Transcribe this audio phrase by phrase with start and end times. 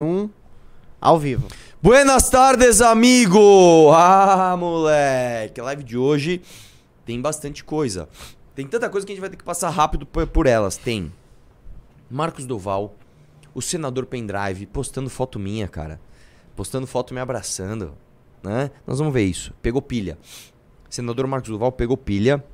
[0.00, 0.30] Um,
[1.00, 1.48] ao vivo.
[1.82, 3.90] Buenas tardes, amigo!
[3.92, 6.40] Ah, moleque, a live de hoje
[7.04, 8.08] tem bastante coisa.
[8.54, 10.76] Tem tanta coisa que a gente vai ter que passar rápido por, elas.
[10.76, 11.12] Tem
[12.08, 12.94] Marcos Doval,
[13.52, 16.00] o senador Pendrive, postando foto minha, cara.
[16.54, 17.92] Postando foto me abraçando,
[18.40, 18.70] né?
[18.86, 19.52] Nós vamos ver isso.
[19.60, 20.16] Pegou pilha.
[20.88, 22.44] Senador Marcos Doval pegou pilha.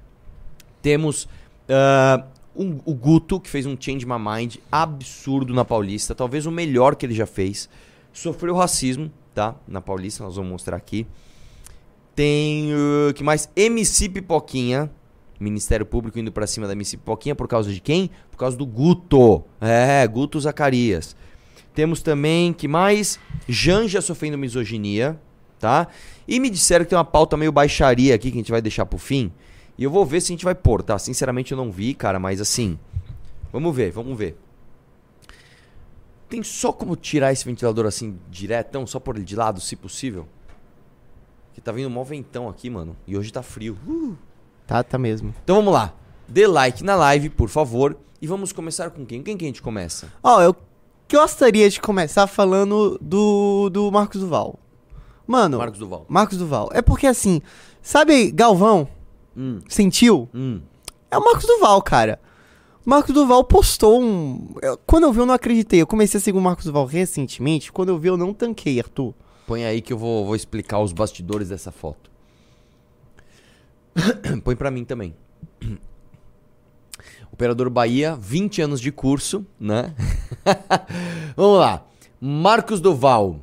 [0.81, 1.29] Temos
[1.69, 2.25] ah,
[2.57, 6.15] um- o Guto, que fez um Change My Mind absurdo na Paulista.
[6.15, 7.69] Talvez o melhor que ele já fez.
[8.13, 9.55] Sofreu racismo, tá?
[9.67, 11.07] Na Paulista, nós vamos mostrar aqui.
[12.15, 12.73] Tem.
[12.73, 13.49] uh, que mais?
[13.57, 14.91] MC Pipoquinha.
[15.41, 18.09] Ministério Público indo pra cima da MC Pipoquinha por causa de quem?
[18.31, 19.43] Por causa do Guto.
[19.61, 21.17] É, Guto Zacarias.
[21.75, 23.19] Temos também, que mais?
[23.49, 25.21] Janja sofrendo misoginia,
[25.59, 25.89] tá?
[26.27, 28.87] E me disseram que tem uma pauta meio baixaria aqui que a gente vai deixar
[28.87, 29.33] pro fim.
[29.77, 30.99] E eu vou ver se a gente vai pôr, tá?
[30.99, 32.79] Sinceramente eu não vi, cara, mas assim.
[33.53, 34.37] Vamos ver, vamos ver.
[36.29, 40.27] Tem só como tirar esse ventilador assim diretão, só por ele de lado, se possível?
[41.53, 42.97] Que tá vindo mó ventão aqui, mano.
[43.07, 43.79] E hoje tá frio.
[43.87, 44.17] Uh.
[44.67, 45.35] Tá, tá mesmo.
[45.45, 45.95] Então vamos lá.
[46.27, 47.97] Dê like na live, por favor.
[48.21, 49.23] E vamos começar com quem?
[49.23, 50.09] Quem que a gente começa?
[50.23, 50.57] Ó, eu
[51.11, 54.59] gostaria de começar falando do, do Marcos Duval.
[55.27, 56.07] Mano, Marcos Duval.
[56.09, 56.71] Marcos Duval.
[56.73, 57.41] É porque assim,
[57.83, 58.89] sabe Galvão?
[59.37, 60.29] Hum, Sentiu?
[60.35, 60.61] hum.
[61.11, 62.21] É o Marcos Duval, cara.
[62.85, 64.55] O Marcos Duval postou um.
[64.63, 65.81] eu- quando eu vi, eu não acreditei.
[65.81, 67.71] Eu comecei a seguir o Marcos Duval recentemente.
[67.73, 69.15] Quando eu vi, eu não tanquei, Arthur.
[69.47, 72.11] Põe aí que eu vou, vou explicar os bastidores dessa foto.
[74.43, 75.15] Põe pra mim também.
[77.33, 79.95] Operador Bahia, 20 anos de curso, né?
[81.37, 81.85] Vamos lá.
[82.21, 83.41] Marcos Duval.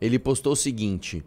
[0.00, 1.22] Ele postou o seguinte.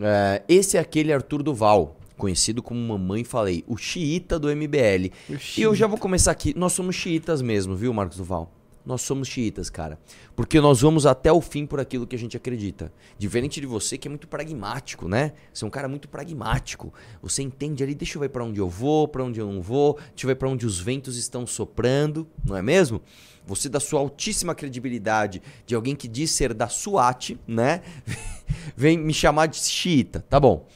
[0.00, 5.10] é, esse é aquele Arthur Duval, conhecido como Mamãe Falei, o xiita do MBL.
[5.56, 6.52] E eu já vou começar aqui.
[6.54, 8.52] Nós somos xiitas mesmo, viu, Marcos Duval?
[8.88, 9.98] Nós somos xiitas, cara.
[10.34, 12.90] Porque nós vamos até o fim por aquilo que a gente acredita.
[13.18, 15.32] Diferente de você, que é muito pragmático, né?
[15.52, 16.92] Você é um cara muito pragmático.
[17.20, 19.98] Você entende ali, deixa eu ver pra onde eu vou, pra onde eu não vou,
[20.10, 23.02] deixa eu ver pra onde os ventos estão soprando, não é mesmo?
[23.46, 27.82] Você, da sua altíssima credibilidade, de alguém que diz ser da SWAT, né?
[28.74, 30.24] Vem me chamar de xiita.
[30.30, 30.66] Tá bom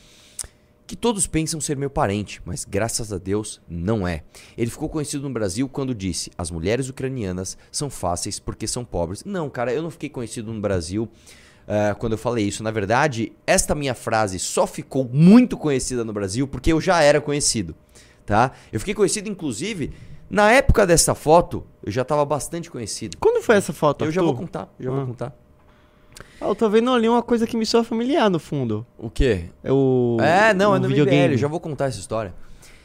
[0.92, 4.25] que todos pensam ser meu parente, mas graças a Deus não é.
[4.58, 9.25] Ele ficou conhecido no Brasil quando disse: as mulheres ucranianas são fáceis porque são pobres.
[9.25, 11.08] Não, cara, eu não fiquei conhecido no Brasil
[11.66, 12.62] ah, quando eu falei isso.
[12.62, 17.22] Na verdade, esta minha frase só ficou muito conhecida no Brasil porque eu já era
[17.22, 17.75] conhecido,
[18.26, 18.52] tá?
[18.70, 19.94] Eu fiquei conhecido, inclusive,
[20.28, 23.16] na época dessa foto, eu já estava bastante conhecido.
[23.19, 24.34] Quando foi essa foto, Eu já Arthur?
[24.34, 24.94] vou contar, já Ah.
[24.94, 25.41] vou contar.
[26.44, 28.84] Ah, eu tô vendo ali uma coisa que me soa familiar no fundo.
[28.98, 29.47] O quê?
[29.62, 30.16] É o.
[30.20, 32.34] É, não, o é no MBL, eu já vou contar essa história.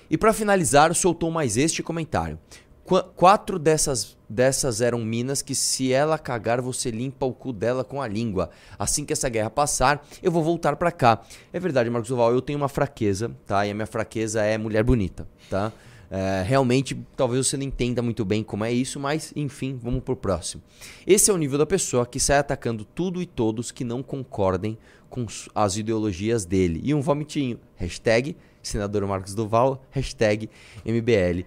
[0.10, 2.38] E pra finalizar, soltou mais este comentário.
[2.86, 7.84] Qua- quatro dessas, dessas eram minas que se ela cagar, você limpa o cu dela
[7.84, 8.50] com a língua.
[8.80, 11.22] Assim que essa guerra passar, eu vou voltar pra cá.
[11.52, 13.66] É verdade, Marcos Duval, eu tenho uma fraqueza, tá?
[13.68, 15.74] E a minha fraqueza é mulher bonita, tá?
[16.10, 20.16] É, realmente, talvez você não entenda muito bem como é isso, mas enfim, vamos pro
[20.16, 20.64] próximo.
[21.06, 24.78] Esse é o nível da pessoa que sai atacando tudo e todos que não concordem
[25.10, 26.82] com as ideologias dele.
[26.84, 27.60] E um vomitinho.
[27.76, 28.36] Hashtag
[28.68, 30.50] senador Marcos Duval, hashtag
[30.86, 31.46] MBL.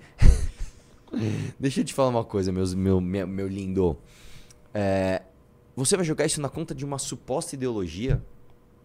[1.58, 3.96] Deixa eu te falar uma coisa, meus, meu, meu, meu lindo.
[4.72, 5.22] É,
[5.76, 8.22] você vai jogar isso na conta de uma suposta ideologia?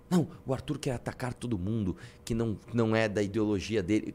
[0.09, 4.13] Não, o Arthur quer atacar todo mundo que não, não é da ideologia dele.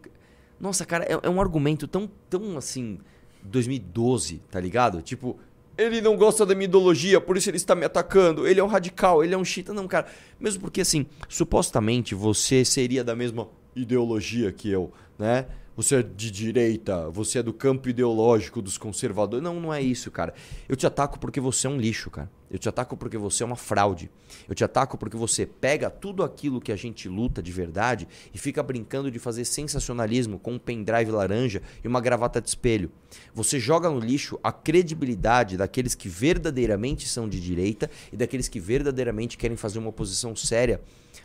[0.61, 2.99] Nossa, cara, é, é um argumento tão, tão assim,
[3.43, 5.01] 2012, tá ligado?
[5.01, 5.39] Tipo,
[5.79, 8.47] ele não gosta da minha ideologia, por isso ele está me atacando.
[8.47, 9.73] Ele é um radical, ele é um chita.
[9.73, 10.07] Não, cara.
[10.39, 15.47] Mesmo porque, assim, supostamente você seria da mesma ideologia que eu, né?
[15.81, 19.43] Você é de direita, você é do campo ideológico dos conservadores.
[19.43, 20.35] Não, não é isso, cara.
[20.69, 22.31] Eu te ataco porque você é um lixo, cara.
[22.51, 24.11] Eu te ataco porque você é uma fraude.
[24.47, 28.37] Eu te ataco porque você pega tudo aquilo que a gente luta de verdade e
[28.37, 32.93] fica brincando de fazer sensacionalismo com um pendrive laranja e uma gravata de espelho.
[33.33, 38.61] Você joga no lixo a credibilidade daqueles que verdadeiramente são de direita e daqueles que
[38.61, 40.79] verdadeiramente querem fazer uma oposição séria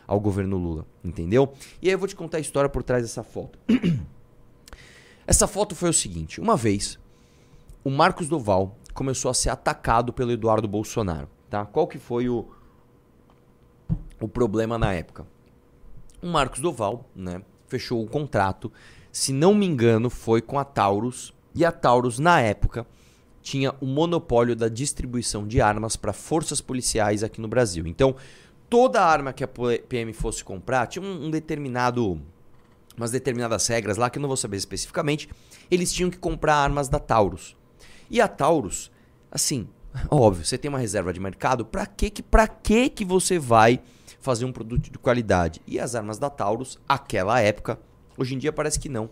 [0.06, 1.52] ao governo Lula, entendeu?
[1.82, 3.58] E aí eu vou te contar a história por trás dessa foto.
[5.26, 6.98] Essa foto foi o seguinte: uma vez,
[7.82, 11.66] o Marcos Doval começou a ser atacado pelo Eduardo Bolsonaro, tá?
[11.66, 12.48] Qual que foi o,
[14.20, 15.26] o problema na época?
[16.22, 18.72] O Marcos Doval, né, fechou o contrato,
[19.12, 22.86] se não me engano, foi com a Taurus, e a Taurus, na época,
[23.42, 27.86] tinha o monopólio da distribuição de armas para forças policiais aqui no Brasil.
[27.86, 28.16] Então,
[28.68, 32.20] toda arma que a PM fosse comprar tinha um, um determinado
[32.96, 35.28] umas determinadas regras lá que eu não vou saber especificamente,
[35.70, 37.56] eles tinham que comprar armas da Taurus.
[38.08, 38.90] E a Taurus,
[39.30, 39.68] assim,
[40.10, 43.80] Óbvio, você tem uma reserva de mercado, pra que que, pra que que você vai
[44.20, 45.60] fazer um produto de qualidade?
[45.66, 47.78] E as armas da Taurus, aquela época,
[48.16, 49.10] hoje em dia parece que não,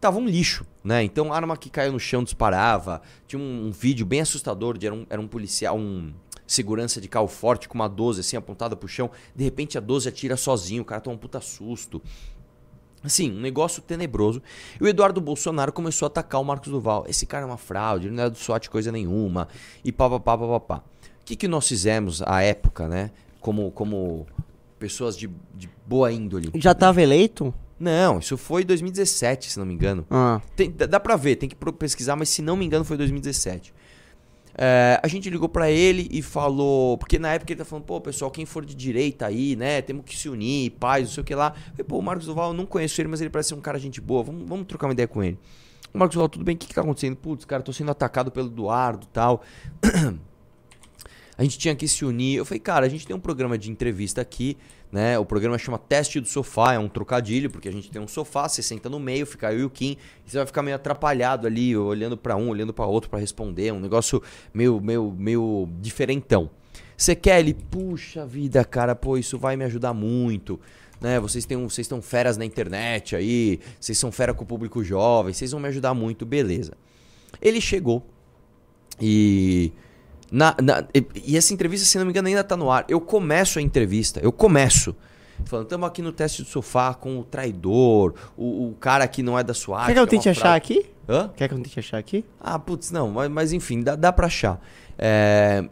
[0.00, 1.02] tava um lixo, né?
[1.02, 3.02] Então, arma que caiu no chão disparava.
[3.26, 6.12] Tinha um, um vídeo bem assustador de era um, era um policial, um
[6.44, 9.10] segurança de carro forte com uma 12 assim apontada pro chão.
[9.34, 12.02] De repente a 12 atira sozinho, o cara toma um puta susto.
[13.04, 14.40] Assim, um negócio tenebroso.
[14.80, 17.04] E o Eduardo Bolsonaro começou a atacar o Marcos Duval.
[17.08, 19.48] Esse cara é uma fraude, ele não é do SWAT coisa nenhuma.
[19.84, 20.76] E pá, pá, pá, pá, pá.
[20.78, 23.10] O que, que nós fizemos à época, né?
[23.40, 24.26] Como, como
[24.78, 26.50] pessoas de, de boa índole.
[26.56, 27.52] Já tava eleito?
[27.78, 30.06] Não, isso foi 2017, se não me engano.
[30.08, 30.40] Ah.
[30.54, 33.74] Tem- dá pra ver, tem que pesquisar, mas se não me engano foi 2017.
[34.54, 36.98] É, a gente ligou pra ele e falou.
[36.98, 39.80] Porque na época ele tá falando, pô, pessoal, quem for de direita aí, né?
[39.82, 41.54] Temos que se unir, paz, não sei o que lá.
[41.56, 43.60] Eu falei, pô, o Marcos Duval, eu não conheço ele, mas ele parece ser um
[43.60, 44.22] cara gente boa.
[44.22, 45.38] Vamos, vamos trocar uma ideia com ele.
[45.92, 46.54] O Marcos Duval, tudo bem?
[46.54, 47.16] O que, que tá acontecendo?
[47.16, 49.42] Putz, cara, tô sendo atacado pelo Eduardo tal.
[51.36, 52.36] A gente tinha que se unir.
[52.36, 54.56] Eu falei, cara, a gente tem um programa de entrevista aqui,
[54.92, 55.18] né?
[55.18, 58.46] O programa chama Teste do Sofá, é um trocadilho, porque a gente tem um sofá,
[58.46, 59.96] você senta no meio, fica eu e o Kim,
[60.26, 63.72] e você vai ficar meio atrapalhado ali, olhando pra um, olhando pra outro pra responder,
[63.72, 64.22] um negócio
[64.52, 66.50] meio, meio, meio diferentão.
[66.94, 70.60] Você quer ele, puxa vida, cara, pô, isso vai me ajudar muito.
[71.00, 74.84] Né, vocês têm vocês estão feras na internet aí, vocês são fera com o público
[74.84, 76.74] jovem, vocês vão me ajudar muito, beleza.
[77.40, 78.06] Ele chegou
[79.00, 79.72] e
[80.32, 82.84] na, na- e, e essa entrevista, se não me engano, ainda tá no ar.
[82.88, 84.96] Eu começo a entrevista, eu começo.
[85.44, 89.38] Falando, estamos aqui no teste do sofá com o traidor, o, o cara que não
[89.38, 89.86] é da SWAT.
[89.86, 90.86] Quer que eu é tente achar fraude." aqui?
[91.08, 91.30] Hã?
[91.36, 92.24] Quer que eu tente achar aqui?
[92.40, 94.60] Ah, putz, não, mas, mas enfim, dá, dá pra achar.
[94.96, 95.64] É,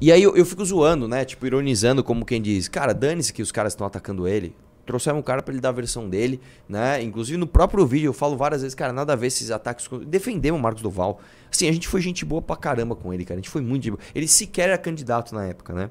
[0.00, 1.24] E aí eu, eu fico zoando, né?
[1.24, 4.54] Tipo, ironizando, como quem diz, cara, dane-se que os caras estão atacando ele.
[4.84, 6.38] Trouxeram um cara pra ele dar a versão dele,
[6.68, 7.02] né?
[7.02, 9.88] Inclusive no próprio vídeo eu falo várias vezes, cara, nada a ver esses ataques.
[10.06, 11.18] Defendemos o Marcos Duval.
[11.54, 13.38] Assim, a gente foi gente boa pra caramba com ele, cara.
[13.38, 14.00] A gente foi muito de boa.
[14.12, 15.90] Ele sequer era candidato na época, né?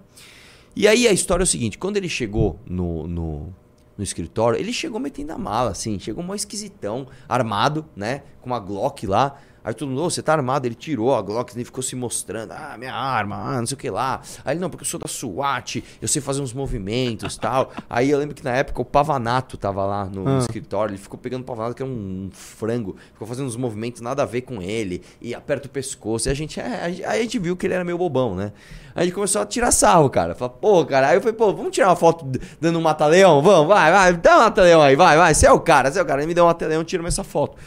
[0.76, 3.54] E aí a história é o seguinte: quando ele chegou no, no,
[3.98, 8.24] no escritório, ele chegou metendo a mala, assim, chegou mó esquisitão, armado, né?
[8.42, 9.40] Com uma Glock lá.
[9.64, 10.66] Aí todo mundo, "Ô, você tá armado?
[10.68, 13.78] Ele tirou a Glock, ele ficou se mostrando, ah, minha arma, ah, não sei o
[13.78, 14.22] que lá.
[14.44, 17.72] Aí ele, não, porque eu sou da SWAT, eu sei fazer uns movimentos tal.
[17.90, 20.38] Aí eu lembro que na época o Pavanato tava lá no, Ah.
[20.40, 24.24] escritório, ele ficou pegando o Pavanato, que é um, frango, ficou fazendo uns movimentos nada
[24.24, 26.28] a ver com ele, e aperta o pescoço.
[26.28, 28.52] E a gente, é, aí a gente viu que ele era meio bobão, né?
[28.96, 30.36] Aí a gente começou a tirar sarro, cara.
[30.36, 31.08] Falei, pô, cara.
[31.10, 32.30] Aí eu falei, pô, vamos tirar uma foto
[32.62, 33.42] dando um mata-leão?
[33.42, 35.34] Vamos, vai, vai, dá um mata-leão aí, vai, vai.
[35.34, 36.22] Você é o cara, você é o cara.
[36.22, 37.58] Ele me deu um mata-leão, tira essa foto.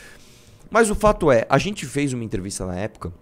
[0.71, 3.13] Mas o fato é, a gente fez uma entrevista na época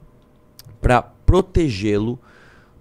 [0.81, 2.19] pra protegê-lo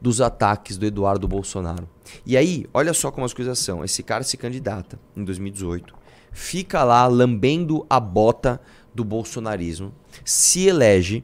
[0.02, 1.88] dos ataques do Eduardo Bolsonaro.
[2.26, 3.84] E aí, olha só como as coisas são.
[3.84, 5.94] Esse cara se candidata em 2018,
[6.32, 8.60] fica lá lambendo a bota
[8.94, 9.94] do bolsonarismo,
[10.26, 11.24] se elege.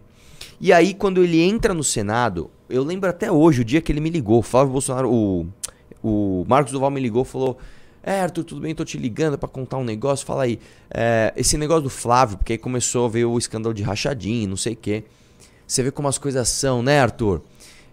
[0.61, 3.99] E aí, quando ele entra no Senado, eu lembro até hoje, o dia que ele
[3.99, 5.47] me ligou, Flávio Bolsonaro, o,
[6.01, 7.57] o Marcos Duval me ligou, falou:
[8.01, 8.73] É, Arthur, tudo bem?
[8.73, 10.25] Tô te ligando pra contar um negócio.
[10.25, 10.59] Fala aí,
[10.89, 14.57] é, esse negócio do Flávio, porque aí começou a ver o escândalo de rachadinho, não
[14.57, 15.03] sei o quê.
[15.67, 17.41] Você vê como as coisas são, né, Arthur?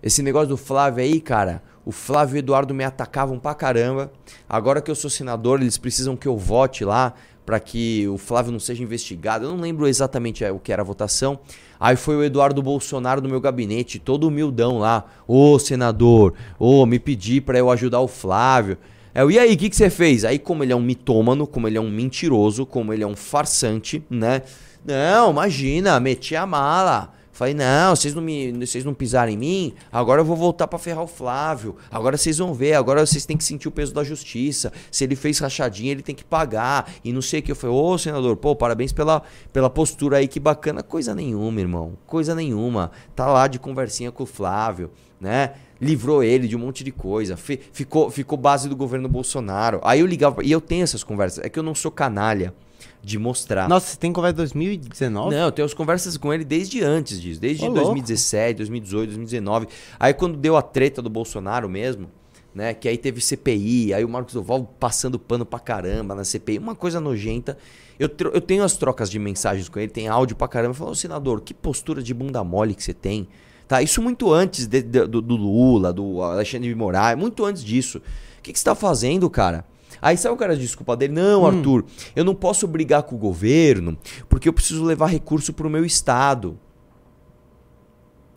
[0.02, 4.10] Esse negócio do Flávio aí, cara, o Flávio e o Eduardo me atacavam pra caramba.
[4.48, 7.14] Agora que eu sou senador, eles precisam que eu vote lá
[7.44, 9.44] pra que o Flávio não seja investigado.
[9.44, 11.38] Eu não lembro exatamente é, o que era a votação.
[11.78, 15.04] Aí foi o Eduardo Bolsonaro do meu gabinete, todo humildão lá.
[15.28, 18.78] Ô, senador, ô, me pedi pra eu ajudar o Flávio.
[19.16, 20.26] É, e aí, o que, que você fez?
[20.26, 23.16] Aí, como ele é um mitômano, como ele é um mentiroso, como ele é um
[23.16, 24.42] farsante, né?
[24.84, 27.14] Não, imagina, meti a mala.
[27.32, 30.78] Falei, não, vocês não, me, vocês não pisaram em mim, agora eu vou voltar pra
[30.78, 31.76] ferrar o Flávio.
[31.90, 34.70] Agora vocês vão ver, agora vocês têm que sentir o peso da justiça.
[34.90, 36.90] Se ele fez rachadinha, ele tem que pagar.
[37.02, 37.52] E não sei o que.
[37.52, 40.82] Eu falei, ô senador, pô, parabéns pela, pela postura aí, que bacana.
[40.82, 41.98] Coisa nenhuma, irmão.
[42.06, 42.90] Coisa nenhuma.
[43.14, 45.52] Tá lá de conversinha com o Flávio, né?
[45.80, 47.36] Livrou ele de um monte de coisa.
[47.36, 49.80] Fi- ficou, ficou base do governo Bolsonaro.
[49.84, 51.44] Aí eu ligava, e eu tenho essas conversas.
[51.44, 52.54] É que eu não sou canalha
[53.02, 53.68] de mostrar.
[53.68, 55.34] Nossa, você tem conversa de 2019?
[55.34, 57.80] Não, eu tenho as conversas com ele desde antes disso, desde Ô, louco.
[57.82, 59.66] 2017, 2018, 2019.
[60.00, 62.08] Aí quando deu a treta do Bolsonaro mesmo,
[62.54, 66.58] né, que aí teve CPI, aí o Marcos Duval passando pano pra caramba na CPI,
[66.58, 67.56] uma coisa nojenta.
[67.98, 70.74] Eu, eu tenho as trocas de mensagens com ele, tem áudio pra caramba.
[70.74, 73.28] Falou, senador, que postura de bunda mole que você tem.
[73.68, 77.64] Tá, isso muito antes de- de- do, do Lula, do Alexandre de Moraes, muito antes
[77.64, 77.98] disso.
[78.38, 79.64] O que, que você tá fazendo, cara?
[80.00, 81.12] Aí sabe o cara de desculpa dele?
[81.14, 83.96] Não, Arthur, eu não posso brigar com o governo
[84.28, 86.58] porque eu preciso levar recurso pro meu estado.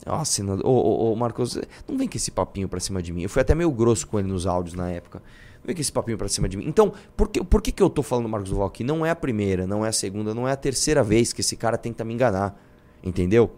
[0.05, 3.23] Nossa, ô, ô, ô, Marcos, não vem com esse papinho pra cima de mim.
[3.23, 5.21] Eu fui até meio grosso com ele nos áudios na época.
[5.57, 6.63] Não vem com esse papinho pra cima de mim.
[6.67, 8.83] Então, por que, por que, que eu tô falando do Marcos Duval aqui?
[8.83, 11.55] Não é a primeira, não é a segunda, não é a terceira vez que esse
[11.57, 12.59] cara tenta me enganar.
[13.03, 13.51] Entendeu?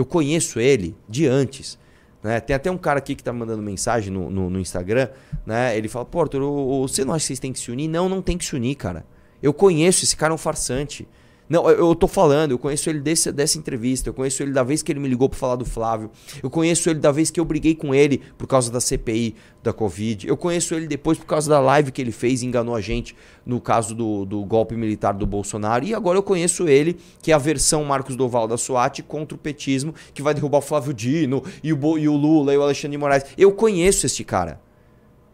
[0.00, 1.78] Eu conheço ele de antes.
[2.22, 2.40] Né?
[2.40, 5.08] Tem até um cara aqui que tá mandando mensagem no, no, no Instagram,
[5.44, 5.76] né?
[5.76, 6.40] Ele fala, pô, Arthur,
[6.88, 7.86] você não acha que vocês têm que se unir?
[7.86, 9.04] Não, não tem que se unir, cara.
[9.42, 11.06] Eu conheço, esse cara é um farsante.
[11.50, 14.82] Não, eu, tô falando, eu conheço ele desse, dessa entrevista, eu conheço ele da vez
[14.84, 16.08] que ele me ligou pra falar do Flávio,
[16.40, 19.72] eu conheço ele da vez que eu briguei com ele por causa da CPI da
[19.72, 22.80] Covid, eu conheço ele depois por causa da live que ele fez e enganou a
[22.80, 27.32] gente no caso do, do golpe militar do Bolsonaro, e agora eu conheço ele, que
[27.32, 30.94] é a versão Marcos Doval da SWAT contra o petismo, que vai derrubar o Flávio
[30.94, 33.24] Dino, e o, Bo- e o Lula, e o Alexandre de Moraes.
[33.36, 34.60] Eu conheço esse cara.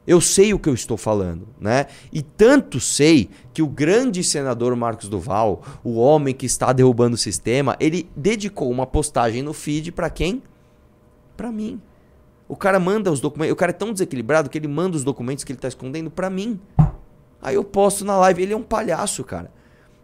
[0.07, 1.87] Eu sei o que eu estou falando, né?
[2.13, 7.19] E tanto sei que o grande senador Marcos Duval, o homem que está derrubando o
[7.19, 10.43] sistema, ele dedicou uma postagem no feed para quem?
[11.37, 11.81] Para mim.
[12.49, 15.43] O cara manda os documentos, o cara é tão desequilibrado que ele manda os documentos
[15.43, 16.61] que ele tá escondendo para mim.
[17.43, 19.51] Aí eu posto na live, ele é um palhaço, cara.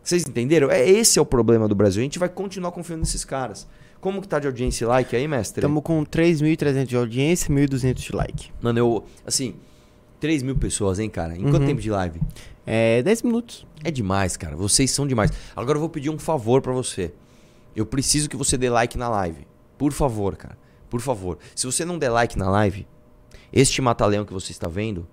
[0.03, 0.69] Vocês entenderam?
[0.69, 2.01] É esse é o problema do Brasil.
[2.01, 3.69] A gente vai continuar confiando nesses caras.
[4.01, 5.61] Como que tá de audiência e like aí, mestre?
[5.61, 8.51] Estamos com 3.300 de audiência, 1.200 de like.
[8.61, 9.55] Mano, eu, assim,
[10.23, 11.37] 3 mil pessoas, hein, cara?
[11.37, 12.21] Em quanto tempo de live?
[12.65, 13.67] É 10 minutos.
[13.83, 14.55] É demais, cara.
[14.55, 15.33] Vocês são demais.
[15.57, 17.13] Agora eu vou pedir um favor pra você.
[17.75, 19.45] Eu preciso que você dê like na live.
[19.77, 20.57] Por favor, cara.
[20.89, 21.39] Por favor.
[21.57, 22.87] Se você não der like na live,
[23.53, 25.09] este mata-leão que você está vendo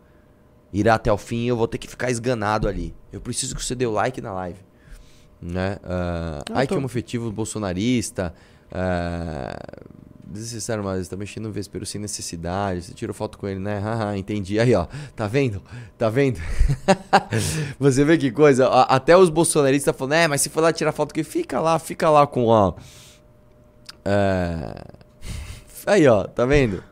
[0.72, 2.94] irá até o fim e eu vou ter que ficar esganado ali.
[3.12, 4.60] Eu preciso que você dê o like na live.
[5.42, 5.78] Né?
[6.48, 8.32] Eu ai, tô- que homofetivo bolsonarista.
[8.72, 9.58] Ah,
[10.32, 12.84] desnecessário, mas tá mexendo no vespeiro sem necessidade.
[12.84, 13.80] Você tirou foto com ele, né?
[13.80, 14.60] Haha, entendi.
[14.60, 14.88] Aí, ó.
[15.16, 15.62] Tá vendo?
[15.98, 16.40] Tá vendo?
[17.80, 18.68] Você vê que coisa?
[18.68, 22.10] Até os bolsonaristas falando, é, mas se for lá tirar foto que fica lá, fica
[22.10, 22.74] lá com a.
[24.06, 24.84] É...
[25.86, 26.84] Aí, ó, tá vendo?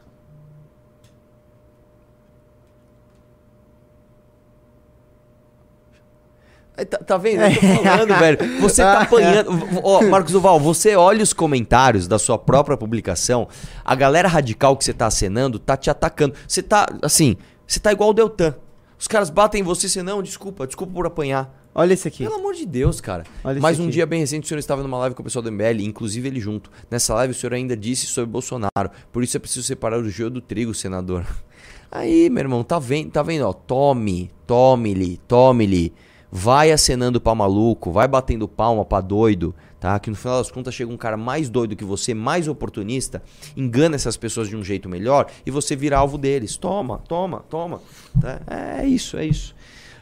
[6.86, 7.42] Tá, tá vendo?
[7.42, 8.62] Eu tô falando, velho.
[8.62, 9.50] Você tá apanhando.
[9.84, 13.48] Ó, Marcos Duval, você olha os comentários da sua própria publicação,
[13.84, 16.36] a galera radical que você tá acenando tá te atacando.
[16.48, 18.56] Você tá, assim, você tá igual o Deltan.
[19.00, 21.54] Os caras batem em você, você não, desculpa, desculpa por apanhar.
[21.74, 22.24] Olha esse aqui.
[22.24, 23.24] Pelo amor de Deus, cara.
[23.44, 23.94] Olha Mas isso um aqui.
[23.94, 26.40] dia bem recente o senhor estava numa live com o pessoal do MBL, inclusive ele
[26.40, 26.72] junto.
[26.90, 28.90] Nessa live o senhor ainda disse sobre Bolsonaro.
[29.12, 31.24] Por isso é preciso separar o joio do trigo, senador.
[31.92, 35.94] Aí, meu irmão, tá vendo, tá vendo, ó, tome, tome-lhe, tome-lhe.
[36.32, 39.98] Vai acenando pra maluco, vai batendo palma pra doido, tá?
[39.98, 43.24] Que no final das contas chega um cara mais doido que você, mais oportunista,
[43.56, 46.58] engana essas pessoas de um jeito melhor e você vira alvo deles.
[46.58, 47.82] Toma, toma, toma.
[48.20, 48.42] Tá?
[48.48, 49.56] É isso, é isso.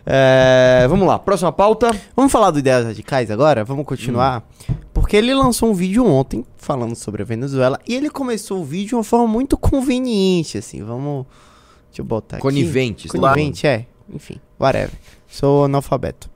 [0.08, 1.90] É, vamos lá, próxima pauta.
[2.16, 3.64] Vamos falar do Ideias Radicais agora?
[3.64, 4.48] Vamos continuar?
[4.94, 8.90] Porque ele lançou um vídeo ontem falando sobre a Venezuela e ele começou o vídeo
[8.90, 10.84] de uma forma muito conveniente, assim.
[10.84, 11.26] Vamos.
[11.88, 12.42] Deixa eu botar aqui.
[12.42, 13.20] Coniventes, né?
[13.20, 13.88] Conivente, é.
[14.14, 14.92] Enfim, whatever.
[15.28, 16.30] Sou analfabeto.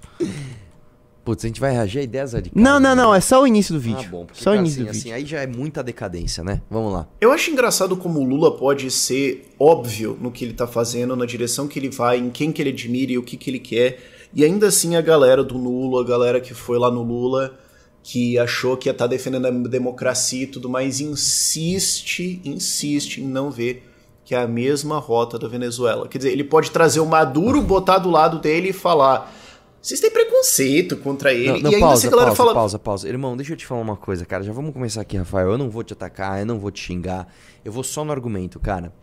[1.23, 2.63] Putz, a gente vai reagir a ideias radicais.
[2.63, 3.13] Não, não, não.
[3.13, 4.05] É só o início do vídeo.
[4.05, 4.99] Ah, bom, porque só o cara, início assim, do vídeo.
[4.99, 6.61] assim, aí já é muita decadência, né?
[6.69, 7.07] Vamos lá.
[7.21, 11.25] Eu acho engraçado como o Lula pode ser óbvio no que ele tá fazendo, na
[11.25, 13.99] direção que ele vai, em quem que ele admira e o que que ele quer.
[14.33, 17.59] E ainda assim a galera do Lula, a galera que foi lá no Lula,
[18.01, 23.51] que achou que ia estar defendendo a democracia e tudo mais, insiste, insiste em não
[23.51, 23.88] ver
[24.29, 26.07] que é a mesma rota da Venezuela.
[26.07, 29.33] Quer dizer, ele pode trazer o Maduro, botar do lado dele e falar:
[29.81, 31.47] vocês têm preconceito contra ele.
[31.47, 32.53] Não, não, e ainda pausa, se a galera pausa, fala.
[32.53, 33.09] pausa, pausa.
[33.09, 34.43] Irmão, deixa eu te falar uma coisa, cara.
[34.43, 35.49] Já vamos começar aqui, Rafael.
[35.49, 37.27] Eu não vou te atacar, eu não vou te xingar.
[37.65, 38.93] Eu vou só no argumento, cara.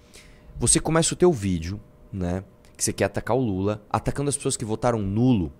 [0.61, 1.81] Você começa o teu vídeo,
[2.13, 2.45] né?
[2.77, 5.53] Que você quer atacar o Lula, atacando as pessoas que votaram nulo.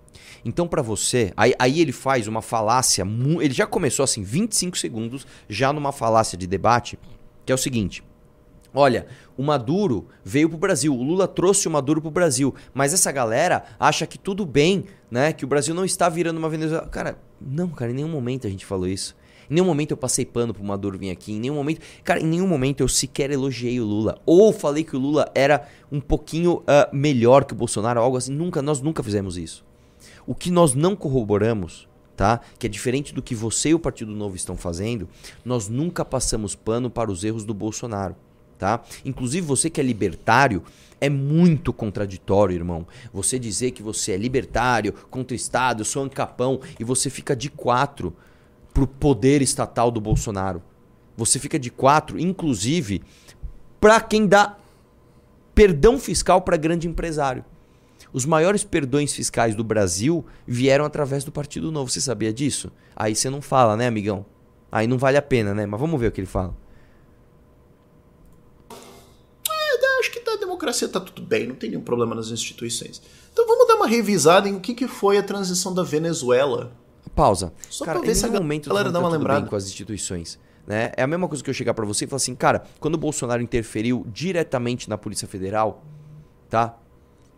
[0.45, 3.05] Então, pra você, aí, aí ele faz uma falácia.
[3.41, 6.97] Ele já começou assim, 25 segundos, já numa falácia de debate,
[7.45, 8.01] que é o seguinte.
[8.73, 9.07] Olha,
[9.37, 13.63] o Maduro veio pro Brasil, o Lula trouxe o Maduro pro Brasil, mas essa galera
[13.79, 15.33] acha que tudo bem, né?
[15.33, 16.87] Que o Brasil não está virando uma Venezuela.
[16.87, 19.15] Cara, não, cara, em nenhum momento a gente falou isso.
[19.49, 21.81] Em nenhum momento eu passei pano pro Maduro vir aqui, em nenhum momento.
[22.03, 24.19] Cara, em nenhum momento eu sequer elogiei o Lula.
[24.25, 28.33] Ou falei que o Lula era um pouquinho ah, melhor que o Bolsonaro, algo assim.
[28.33, 29.65] Nunca, nós nunca fizemos isso.
[30.25, 32.41] O que nós não corroboramos, tá?
[32.59, 35.07] Que é diferente do que você e o Partido Novo estão fazendo,
[35.45, 38.15] nós nunca passamos pano para os erros do Bolsonaro,
[38.57, 38.83] tá?
[39.05, 40.63] Inclusive você que é libertário,
[40.99, 42.87] é muito contraditório, irmão.
[43.13, 47.35] Você dizer que você é libertário, contra o Estado, eu sou ancapão, e você fica
[47.35, 48.15] de quatro
[48.73, 50.61] pro poder estatal do Bolsonaro.
[51.15, 53.01] Você fica de quatro, inclusive,
[53.79, 54.57] para quem dá
[55.53, 57.43] perdão fiscal para grande empresário.
[58.13, 61.89] Os maiores perdões fiscais do Brasil vieram através do Partido Novo.
[61.89, 62.71] Você sabia disso?
[62.95, 64.25] Aí você não fala, né, amigão?
[64.71, 65.65] Aí não vale a pena, né?
[65.65, 66.55] Mas vamos ver o que ele fala.
[69.49, 73.01] É, acho que da democracia tá tudo bem, não tem nenhum problema nas instituições.
[73.31, 76.71] Então vamos dar uma revisada em o que, que foi a transição da Venezuela.
[77.15, 77.53] Pausa.
[77.69, 79.41] Só Cara, pra ver em se a momento galera tá dá uma tudo lembrada.
[79.41, 80.39] bem com as instituições.
[80.65, 80.91] Né?
[80.97, 82.97] É a mesma coisa que eu chegar para você e falar assim, cara, quando o
[82.97, 85.83] Bolsonaro interferiu diretamente na Polícia Federal,
[86.49, 86.77] tá?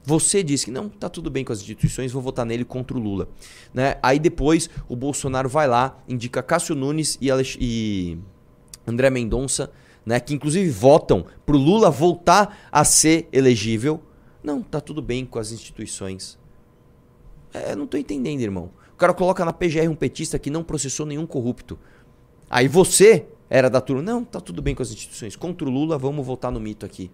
[0.03, 2.99] Você disse que não, tá tudo bem com as instituições, vou votar nele contra o
[2.99, 3.29] Lula.
[3.73, 3.97] Né?
[4.01, 7.57] Aí depois o Bolsonaro vai lá, indica Cássio Nunes e, Alex...
[7.59, 8.17] e
[8.87, 9.71] André Mendonça,
[10.09, 10.19] né?
[10.19, 14.01] que inclusive votam pro Lula voltar a ser elegível.
[14.43, 16.39] Não, tá tudo bem com as instituições.
[17.53, 18.71] É, não tô entendendo, irmão.
[18.91, 21.77] O cara coloca na PGR um petista que não processou nenhum corrupto.
[22.49, 25.35] Aí você era da turma, não, tá tudo bem com as instituições.
[25.35, 27.11] Contra o Lula, vamos votar no mito aqui.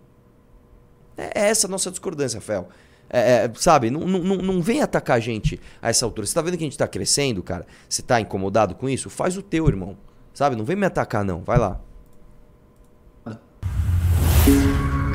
[1.17, 2.69] É, é essa a nossa discordância, Fel.
[3.09, 6.25] É, é, sabe, não, não, não vem atacar a gente a essa altura.
[6.25, 7.67] Você tá vendo que a gente tá crescendo, cara?
[7.89, 9.09] Você tá incomodado com isso?
[9.09, 9.97] Faz o teu, irmão.
[10.33, 10.55] Sabe?
[10.55, 11.43] Não vem me atacar, não.
[11.43, 11.81] Vai lá.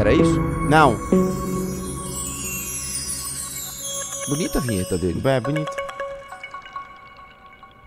[0.01, 0.41] Era isso?
[0.71, 0.97] Não.
[4.31, 5.21] Bonita a vinheta dele.
[5.23, 5.71] É, bonito.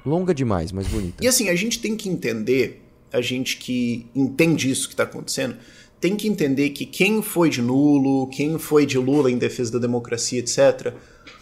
[0.05, 1.23] Longa demais, mas bonita.
[1.23, 5.55] E assim, a gente tem que entender, a gente que entende isso que está acontecendo,
[5.99, 9.79] tem que entender que quem foi de nulo, quem foi de Lula em defesa da
[9.79, 10.93] democracia, etc.,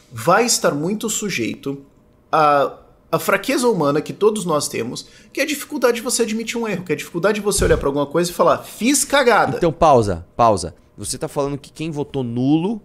[0.10, 1.86] vai estar muito sujeito
[2.32, 2.80] a
[3.12, 6.68] a fraqueza humana que todos nós temos, que é a dificuldade de você admitir um
[6.68, 9.58] erro, que é a dificuldade de você olhar para alguma coisa e falar, fiz cagada.
[9.58, 10.74] Então, pausa, pausa.
[10.98, 12.82] Você tá falando que quem votou nulo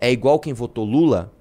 [0.00, 1.32] é igual quem votou Lula?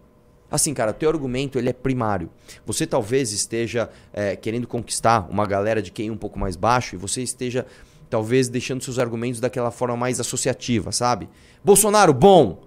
[0.51, 2.29] Assim, cara, teu argumento ele é primário.
[2.65, 6.97] Você talvez esteja é, querendo conquistar uma galera de quem um pouco mais baixo e
[6.97, 7.65] você esteja
[8.09, 11.29] talvez deixando seus argumentos daquela forma mais associativa, sabe?
[11.63, 12.63] Bolsonaro, bom,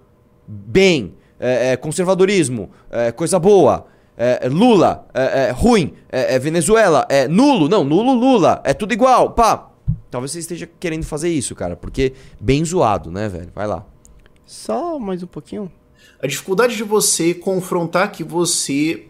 [0.47, 2.71] bem, é, é, conservadorismo,
[3.17, 3.87] coisa boa.
[4.25, 8.73] É, é, Lula, é, é ruim, é, é, Venezuela, é nulo, não, nulo, Lula, é
[8.73, 9.73] tudo igual, pá.
[10.13, 13.51] Talvez você esteja querendo fazer isso, cara, porque bem zoado, né, velho?
[13.53, 13.85] Vai lá.
[14.47, 15.73] Só mais um pouquinho.
[16.23, 19.07] A dificuldade de você confrontar que você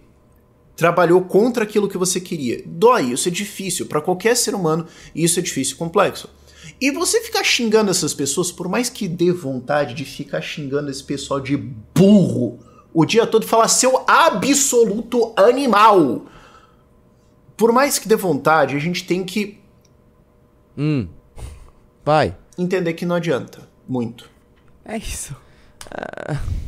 [0.75, 2.62] trabalhou contra aquilo que você queria.
[2.64, 3.85] Dói, isso é difícil.
[3.85, 6.26] Para qualquer ser humano, isso é difícil e complexo.
[6.81, 11.04] E você ficar xingando essas pessoas, por mais que dê vontade de ficar xingando esse
[11.04, 16.26] pessoal de burro o dia todo fala seu absoluto animal.
[17.57, 19.61] Por mais que dê vontade, a gente tem que.
[20.76, 21.09] Hum.
[22.05, 22.37] Vai.
[22.59, 23.69] Entender que não adianta.
[23.89, 24.28] Muito.
[24.85, 25.35] É isso.
[25.87, 26.63] Uh...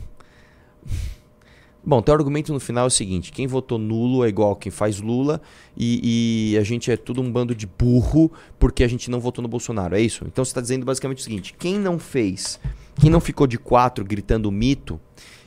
[1.87, 5.01] Bom, teu argumento no final é o seguinte: quem votou nulo é igual quem faz
[5.01, 5.41] Lula
[5.77, 9.43] e, e, a gente é tudo um bando de burro porque a gente não votou
[9.43, 9.95] no Bolsonaro.
[9.95, 10.25] É isso?
[10.27, 12.59] Então você está dizendo basicamente o seguinte: quem não fez,
[12.99, 14.99] quem não ficou de quatro gritando mito,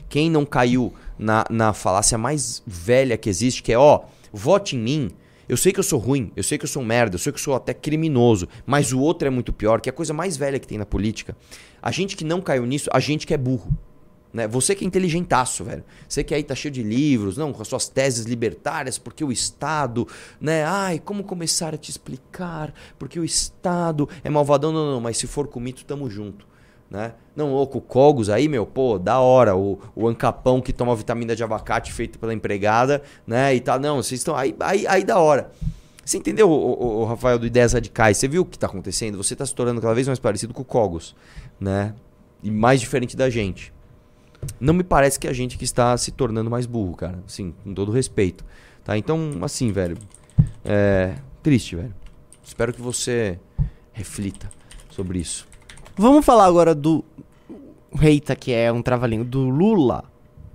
[0.08, 4.78] quem não caiu na, na falácia mais velha que existe, que é, ó, vote em
[4.78, 5.10] mim.
[5.48, 7.32] Eu sei que eu sou ruim, eu sei que eu sou um merda, eu sei
[7.32, 10.12] que eu sou até criminoso, mas o outro é muito pior, que é a coisa
[10.12, 11.34] mais velha que tem na política.
[11.80, 13.74] A gente que não caiu nisso, a gente que é burro.
[14.30, 14.46] Né?
[14.46, 15.82] Você que é inteligentaço, velho.
[16.06, 19.32] Você que aí tá cheio de livros, não, com as suas teses libertárias, porque o
[19.32, 20.06] Estado,
[20.38, 20.64] né?
[20.64, 22.74] Ai, como começar a te explicar?
[22.98, 24.70] Porque o Estado é malvadão.
[24.70, 26.46] Não, não, não mas se for com mito, tamo junto
[26.90, 27.12] né?
[27.36, 29.56] Não, o Cogos aí, meu, pô, da hora.
[29.56, 33.54] O, o ancapão que toma vitamina de abacate feito pela empregada, né?
[33.54, 34.34] E tá, não, vocês estão.
[34.34, 35.50] Aí, aí, aí da hora.
[36.04, 38.16] Você entendeu, o, Rafael, do Ideias Radicais?
[38.16, 39.18] Você viu o que está acontecendo?
[39.18, 41.14] Você está se tornando cada vez mais parecido com o Cogos,
[41.60, 41.94] né?
[42.42, 43.74] E mais diferente da gente.
[44.58, 47.18] Não me parece que a gente que está se tornando mais burro, cara.
[47.26, 48.44] Assim, com todo respeito.
[48.84, 48.96] Tá?
[48.96, 49.98] Então, assim, velho.
[50.64, 51.16] É.
[51.42, 51.94] Triste, velho.
[52.42, 53.38] Espero que você
[53.92, 54.50] reflita
[54.90, 55.47] sobre isso.
[55.98, 57.04] Vamos falar agora do
[57.92, 60.04] Reita, que é um trabalhinho do Lula.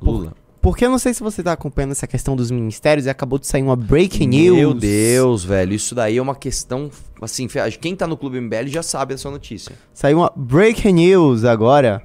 [0.01, 0.33] Lula.
[0.61, 3.45] Porque eu não sei se você tá acompanhando essa questão dos ministérios e acabou de
[3.45, 4.57] sair uma breaking news.
[4.57, 5.73] Meu Deus, velho.
[5.73, 6.89] Isso daí é uma questão,
[7.21, 7.45] assim,
[7.81, 9.75] quem tá no Clube MBL já sabe essa notícia.
[9.93, 12.01] Saiu uma breaking news agora.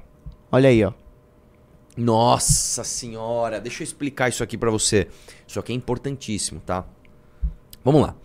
[0.51, 0.91] Olha aí, ó.
[1.95, 5.07] Nossa senhora, deixa eu explicar isso aqui para você.
[5.47, 6.85] Isso aqui é importantíssimo, tá?
[7.85, 8.15] Vamos lá.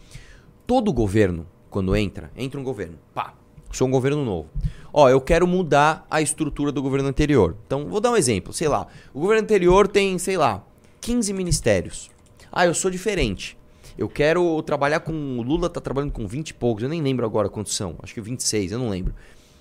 [0.66, 3.34] Todo governo, quando entra, entra um governo, pá,
[3.76, 4.48] sou um governo novo.
[4.92, 7.56] Ó, eu quero mudar a estrutura do governo anterior.
[7.66, 8.52] Então, vou dar um exemplo.
[8.52, 10.64] Sei lá, o governo anterior tem, sei lá,
[11.00, 12.10] 15 ministérios.
[12.52, 13.58] Ah, eu sou diferente.
[13.98, 15.12] Eu quero trabalhar com.
[15.12, 17.96] O Lula tá trabalhando com 20 e poucos, eu nem lembro agora quantos são.
[18.02, 19.14] Acho que 26, eu não lembro.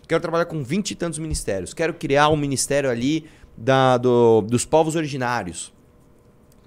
[0.08, 1.73] Quero trabalhar com 20 e tantos ministérios.
[1.73, 3.26] Quero criar um ministério ali
[3.58, 5.73] da, do, dos povos originários.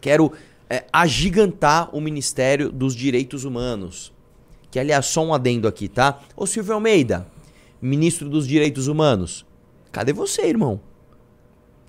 [0.00, 0.32] Quero
[0.70, 4.12] é, agigantar o Ministério dos Direitos Humanos.
[4.70, 6.20] Que, aliás, só um adendo aqui, tá?
[6.36, 7.26] Ô Silvio Almeida,
[7.86, 9.46] ministro dos Direitos Humanos.
[9.92, 10.80] Cadê você, irmão?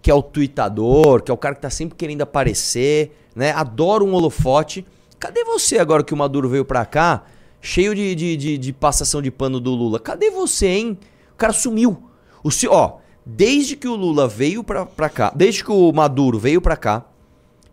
[0.02, 3.52] Que é o tuitador, que é o cara que tá sempre querendo aparecer, né?
[3.52, 4.86] Adora um holofote.
[5.20, 7.26] Cadê você agora que o Maduro veio pra cá,
[7.60, 10.00] cheio de, de, de, de passação de pano do Lula?
[10.00, 10.98] Cadê você, hein?
[11.34, 12.04] O cara sumiu.
[12.44, 16.62] O, ó, desde que o Lula veio pra, pra cá, desde que o Maduro veio
[16.62, 17.06] pra cá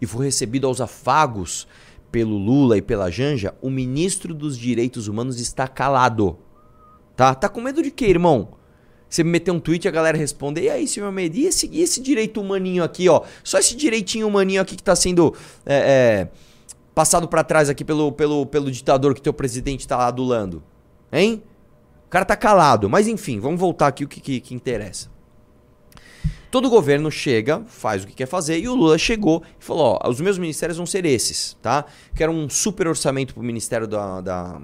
[0.01, 1.69] e foi recebido aos afagos
[2.11, 6.39] pelo Lula e pela Janja, o ministro dos Direitos Humanos está calado.
[7.16, 7.35] Tá?
[7.35, 8.48] Tá com medo de quê, irmão?
[9.09, 11.81] Você meter um tweet e a galera responde, e aí, senhor Almeida, e esse, e
[11.81, 13.22] esse direito humaninho aqui, ó?
[13.44, 15.33] Só esse direitinho humaninho aqui que tá sendo
[15.64, 16.29] é, é,
[16.94, 20.64] passado para trás aqui pelo, pelo, pelo ditador que teu presidente tá adulando.
[21.12, 21.42] Hein?
[22.07, 22.90] O cara tá calado.
[22.90, 25.09] Mas enfim, vamos voltar aqui o que, que, que interessa.
[26.50, 30.09] Todo governo chega, faz o que quer fazer, e o Lula chegou e falou: ó,
[30.09, 31.85] os meus ministérios vão ser esses, tá?
[32.14, 34.61] Quero um super orçamento pro Ministério da, da,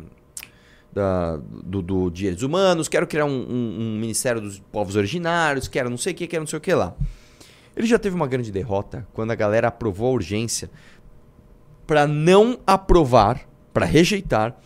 [0.92, 5.88] da do, do Direitos Humanos, quero criar um, um, um, Ministério dos Povos Originários, quero
[5.88, 6.94] não sei o que, quero não sei o que lá.
[7.76, 10.70] Ele já teve uma grande derrota quando a galera aprovou a urgência
[11.86, 14.56] para não aprovar, para rejeitar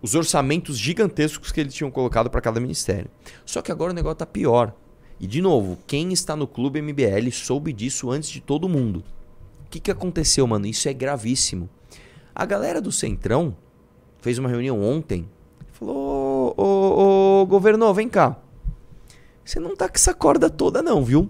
[0.00, 3.10] os orçamentos gigantescos que eles tinham colocado para cada ministério.
[3.44, 4.74] Só que agora o negócio tá pior.
[5.18, 9.02] E de novo, quem está no clube MBL soube disso antes de todo mundo.
[9.66, 10.66] O que, que aconteceu, mano?
[10.66, 11.70] Isso é gravíssimo.
[12.34, 13.56] A galera do Centrão
[14.20, 15.28] fez uma reunião ontem.
[15.74, 18.36] Falou: Ô, ô, governo, vem cá.
[19.44, 21.28] Você não tá com essa corda toda, não, viu?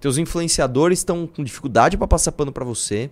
[0.00, 3.10] Teus influenciadores estão com dificuldade para passar pano para você.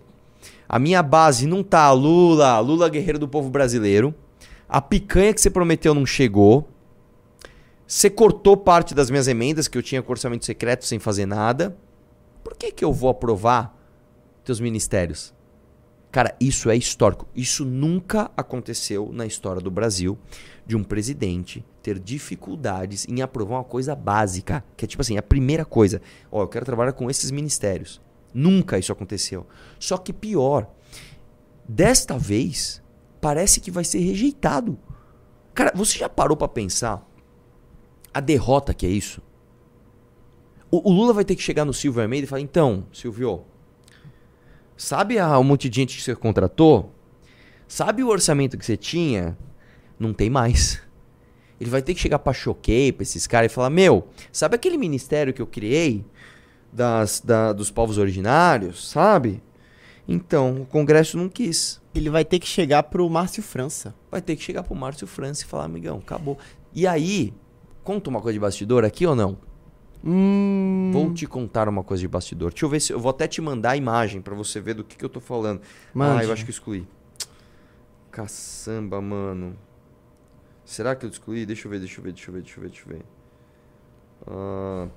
[0.67, 4.15] A minha base não tá Lula, Lula guerreiro do povo brasileiro.
[4.67, 6.69] A picanha que você prometeu não chegou.
[7.87, 11.77] Você cortou parte das minhas emendas que eu tinha com orçamento secreto sem fazer nada.
[12.43, 13.75] Por que, que eu vou aprovar
[14.43, 15.35] teus ministérios?
[16.11, 17.27] Cara, isso é histórico.
[17.35, 20.19] Isso nunca aconteceu na história do Brasil
[20.67, 25.23] de um presidente ter dificuldades em aprovar uma coisa básica, que é tipo assim, a
[25.23, 26.01] primeira coisa.
[26.31, 28.01] Ó, eu quero trabalhar com esses ministérios.
[28.33, 29.47] Nunca isso aconteceu.
[29.79, 30.71] Só que pior,
[31.67, 32.83] desta vez
[33.21, 34.79] parece que vai ser rejeitado.
[35.55, 37.07] Cara, você já parou para pensar
[38.13, 39.21] a derrota que é isso?
[40.71, 43.45] O, o, Lula vai ter que chegar no Silvio Almeida e falar: então, Silvio,
[44.79, 46.95] sabe a, o monte de gente que você contratou?
[47.67, 49.37] Sabe o orçamento que você tinha?
[49.99, 50.81] Não tem mais.
[51.61, 54.79] Ele vai ter que chegar pra choquei pra esses caras e falar: Meu, sabe aquele
[54.79, 56.03] ministério que eu criei
[56.73, 58.89] das, da, dos povos originários?
[58.89, 59.43] Sabe?
[60.07, 61.83] Então, o Congresso não quis.
[61.95, 63.95] Ele vai ter que chegar pro Márcio França.
[64.11, 66.39] Vai ter que chegar pro Márcio França e falar: Amigão, acabou.
[66.73, 67.35] E aí,
[67.89, 69.39] Conta uma coisa de bastidor aqui ou não?
[70.05, 70.91] Hum...
[70.93, 72.51] Vou te contar uma coisa de bastidor.
[72.51, 74.85] Deixa eu ver se eu vou até te mandar a imagem para você ver do
[74.85, 75.61] que, que eu tô falando.
[75.93, 76.23] Mande.
[76.23, 76.87] Ah, eu acho que eu excluí.
[78.11, 79.57] Caçamba, mano.
[80.65, 81.47] Será que eu excluí?
[81.47, 83.05] Deixa eu ver, deixa eu ver, deixa eu ver, deixa eu ver, deixa eu ver.
[84.27, 84.91] Uh,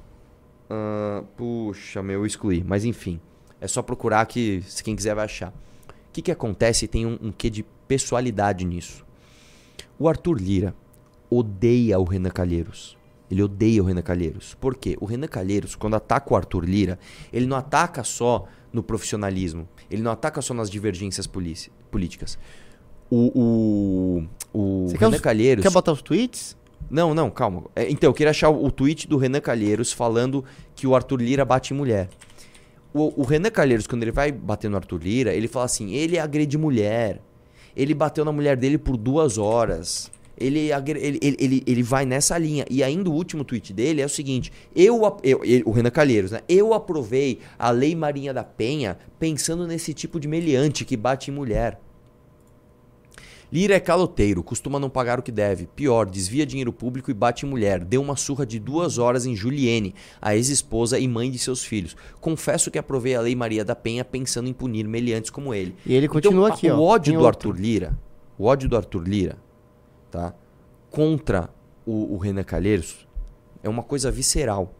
[0.69, 2.63] uh, puxa, meu, eu excluí.
[2.63, 3.19] Mas enfim,
[3.59, 5.49] é só procurar que se quem quiser vai achar.
[5.49, 6.87] O que, que acontece?
[6.87, 9.05] Tem um, um quê de pessoalidade nisso.
[9.97, 10.75] O Arthur Lira,
[11.29, 12.97] odeia o Renan Calheiros.
[13.31, 14.55] Ele odeia o Renan Calheiros.
[14.59, 14.97] Por quê?
[14.99, 16.99] O Renan Calheiros, quando ataca o Arthur Lira,
[17.31, 19.69] ele não ataca só no profissionalismo.
[19.89, 22.37] Ele não ataca só nas divergências políticas.
[23.09, 25.63] O, o, o Renan quer Calheiros.
[25.63, 26.57] Quer botar os tweets?
[26.89, 27.63] Não, não, calma.
[27.73, 30.43] É, então, eu queria achar o, o, tweet do Renan Calheiros falando
[30.75, 32.09] que o Arthur Lira bate em mulher.
[32.93, 36.19] O, o Renan Calheiros, quando ele vai bater no Arthur Lira, ele fala assim: ele
[36.19, 37.21] agride mulher.
[37.73, 42.65] Ele bateu na mulher dele por duas horas ele, ele, ele, ele vai nessa linha.
[42.69, 46.41] E ainda o último tweet dele é o seguinte: eu, eu, o Renan Calheiros, né?
[46.47, 51.33] Eu aprovei a Lei Marinha da Penha pensando nesse tipo de meliante que bate em
[51.33, 51.79] mulher.
[53.51, 55.67] Lira é caloteiro, costuma não pagar o que deve.
[55.75, 57.83] Pior, desvia dinheiro público e bate em mulher.
[57.83, 61.93] Deu uma surra de duas horas em Juliene, a ex-esposa e mãe de seus filhos.
[62.21, 65.75] Confesso que aprovei a Lei Maria da Penha pensando em punir meliantes como ele.
[65.85, 66.81] E ele continua então, aqui, o ó.
[66.81, 67.49] ódio do outro.
[67.49, 67.99] Arthur Lira,
[68.37, 69.37] o ódio do Arthur Lira
[70.11, 70.35] tá?
[70.91, 71.49] contra
[71.85, 73.07] o, o Renan Calheiros
[73.63, 74.75] é uma coisa visceral.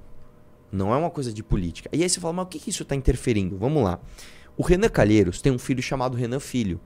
[0.72, 1.90] Não é uma coisa de política.
[1.92, 3.58] E aí você fala, mas o que, que isso está interferindo?
[3.58, 4.00] Vamos lá.
[4.58, 6.80] O Renan Calheiros tem um filho chamado Renan Filho.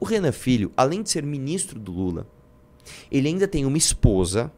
[0.00, 2.26] O Renan Filho, além de ser ministro do Lula,
[3.10, 4.50] ele ainda tem uma esposa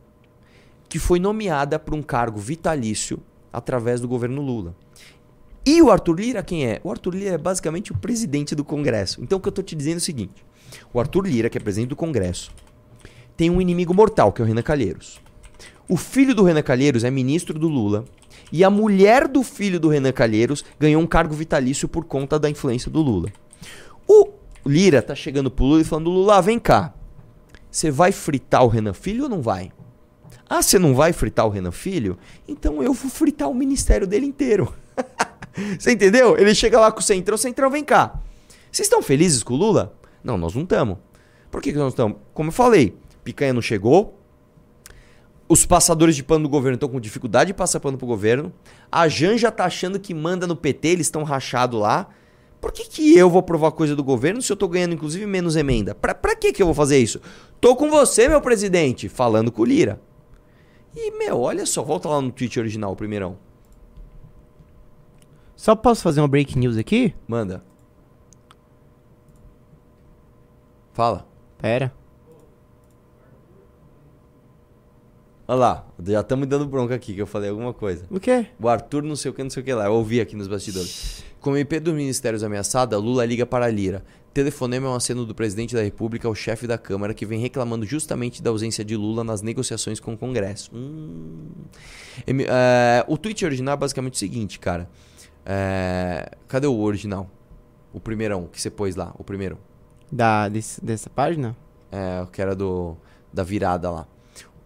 [0.89, 3.21] que foi nomeada para um cargo vitalício
[3.53, 4.75] através do governo Lula.
[5.65, 6.81] E o Arthur Lira quem é?
[6.85, 9.21] O Arthur Lira é basicamente o presidente do Congresso.
[9.23, 10.45] Então o que eu estou te dizendo é o seguinte:
[10.93, 12.53] o Arthur Lira, que é presidente do Congresso,
[13.37, 15.20] tem um inimigo mortal, que é o Renan Calheiros.
[15.88, 18.05] O filho do Renan Calheiros é ministro do Lula.
[18.51, 22.49] E a mulher do filho do Renan Calheiros ganhou um cargo vitalício por conta da
[22.49, 23.29] influência do Lula.
[24.07, 24.31] O
[24.64, 26.94] Lira tá chegando pro Lula e falando: Lula, vem cá.
[27.70, 29.70] Você vai fritar o Renan Filho ou não vai?
[30.49, 32.16] Ah, você não vai fritar o Renan Filho?
[32.46, 34.72] Então eu vou fritar o ministério dele inteiro.
[35.79, 36.38] você entendeu?
[36.38, 38.20] Ele chega lá com o Centrão, Centrão, vem cá.
[38.70, 39.94] Vocês estão felizes com o Lula?
[40.22, 40.99] Não, nós não estamos.
[41.51, 42.18] Por que, que nós estamos?
[42.33, 42.96] Como eu falei,
[43.27, 44.21] Picanha não chegou.
[45.49, 48.53] Os passadores de pano do governo estão com dificuldade de passar pano pro governo.
[48.91, 52.09] A Janja tá achando que manda no PT, eles estão rachados lá.
[52.61, 55.57] Por que, que eu vou aprovar coisa do governo se eu tô ganhando, inclusive, menos
[55.57, 55.93] emenda?
[55.93, 57.21] Pra, pra que, que eu vou fazer isso?
[57.61, 60.01] Tô com você, meu presidente, falando com o Lira.
[60.95, 63.37] E, meu, olha só, volta lá no tweet original, primeirão.
[65.57, 67.12] Só posso fazer uma break news aqui?
[67.27, 67.65] Manda.
[70.93, 71.27] Fala.
[71.59, 71.93] Pera.
[75.49, 78.05] Olha lá, já estamos dando bronca aqui, que eu falei alguma coisa.
[78.11, 78.47] O quê?
[78.61, 79.85] O Arthur não sei o que, não sei o que lá.
[79.87, 81.23] Eu ouvi aqui nos bastidores.
[81.41, 84.05] Com o MP dos ministérios ameaçada, Lula liga para a Lira.
[84.35, 87.87] Telefonema é um aceno do presidente da República ao chefe da Câmara que vem reclamando
[87.87, 90.71] justamente da ausência de Lula nas negociações com o Congresso.
[90.75, 91.47] Hum.
[92.27, 94.91] É, o tweet original é basicamente o seguinte, cara.
[95.45, 97.31] É, cadê o original?
[97.93, 99.59] O primeirão que você pôs lá, o primeiro.
[100.11, 101.57] Da, desse- dessa página?
[101.91, 102.97] É, o que era do,
[103.33, 104.09] da virada lá.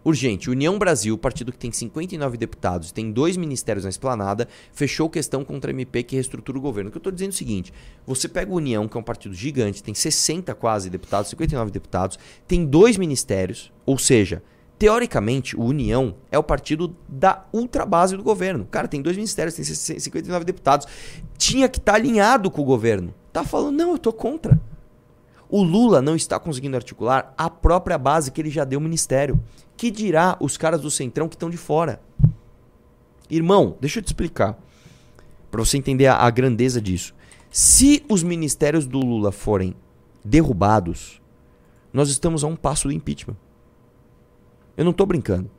[0.03, 5.09] Urgente, União Brasil, partido que tem 59 deputados e tem dois ministérios na esplanada, fechou
[5.09, 6.89] questão contra MP que reestrutura o governo.
[6.89, 7.73] O que eu estou dizendo é o seguinte:
[8.05, 12.17] você pega o União, que é um partido gigante, tem 60 quase deputados, 59 deputados,
[12.47, 14.41] tem dois ministérios, ou seja,
[14.81, 18.65] teoricamente, o União é o partido da ultrabase do governo.
[18.71, 20.87] Cara, tem dois ministérios, tem 59 deputados.
[21.37, 23.13] Tinha que estar alinhado com o governo.
[23.31, 24.59] Tá falando, não, eu tô contra.
[25.51, 29.37] O Lula não está conseguindo articular a própria base que ele já deu ao ministério.
[29.75, 32.01] Que dirá os caras do Centrão que estão de fora?
[33.29, 34.57] Irmão, deixa eu te explicar.
[35.51, 37.13] Para você entender a, a grandeza disso.
[37.49, 39.75] Se os ministérios do Lula forem
[40.23, 41.21] derrubados,
[41.91, 43.35] nós estamos a um passo do impeachment.
[44.77, 45.51] Eu não tô brincando.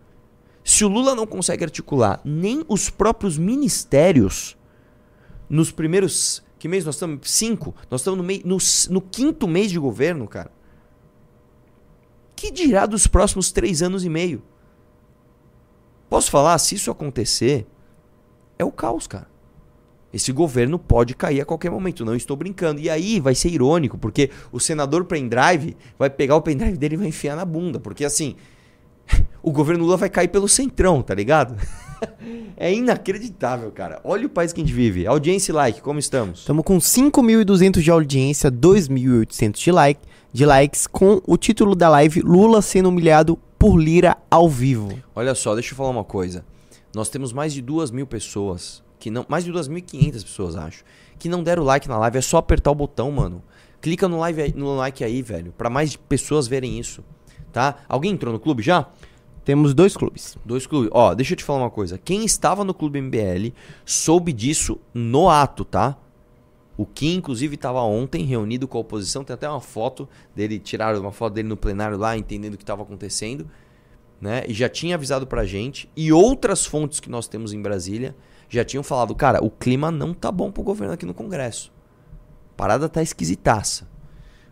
[0.64, 4.57] Se o Lula não consegue articular nem os próprios ministérios
[5.50, 6.42] nos primeiros.
[6.62, 7.29] Que mês nós estamos?
[7.29, 7.75] Cinco.
[7.90, 8.59] Nós estamos no, no,
[8.90, 10.53] no quinto mês de governo, cara.
[12.37, 14.44] Que dirá dos próximos três anos e meio?
[16.09, 16.57] Posso falar?
[16.59, 17.66] Se isso acontecer,
[18.57, 19.27] é o caos, cara.
[20.14, 22.79] Esse governo pode cair a qualquer momento, não estou brincando.
[22.79, 26.98] E aí vai ser irônico, porque o senador pendrive vai pegar o pendrive dele e
[26.98, 27.81] vai enfiar na bunda.
[27.81, 28.37] Porque assim,
[29.43, 31.57] o governo Lula vai cair pelo centrão, tá ligado?
[32.57, 34.01] é inacreditável, cara.
[34.05, 35.07] Olha o país que a gente vive.
[35.07, 36.41] Audiência e like, como estamos?
[36.41, 40.01] Estamos com 5.200 de audiência, 2.800 de, like,
[40.33, 44.99] de likes, com o título da live Lula sendo humilhado por Lira ao vivo.
[45.15, 46.45] Olha só, deixa eu falar uma coisa.
[46.95, 50.85] Nós temos mais de duas mil pessoas, que não, mais de 2.500 pessoas, acho,
[51.19, 52.19] que não deram like na live.
[52.19, 53.43] É só apertar o botão, mano.
[53.81, 57.03] Clica no, live, no like aí, velho, pra mais pessoas verem isso,
[57.52, 57.76] tá?
[57.88, 58.88] Alguém entrou no clube já?
[59.44, 60.37] Temos dois clubes.
[60.44, 60.90] Dois clubes.
[60.92, 61.98] Ó, deixa eu te falar uma coisa.
[61.98, 63.52] Quem estava no Clube MBL
[63.85, 65.96] soube disso no ato, tá?
[66.76, 69.24] O Kim, inclusive, estava ontem reunido com a oposição.
[69.24, 72.62] Tem até uma foto dele, tiraram uma foto dele no plenário lá, entendendo o que
[72.62, 73.48] estava acontecendo.
[74.20, 74.44] Né?
[74.46, 75.90] E já tinha avisado pra gente.
[75.96, 78.14] E outras fontes que nós temos em Brasília
[78.48, 81.72] já tinham falado: cara, o clima não tá bom pro governo aqui no Congresso.
[82.52, 83.90] A parada tá esquisitaça.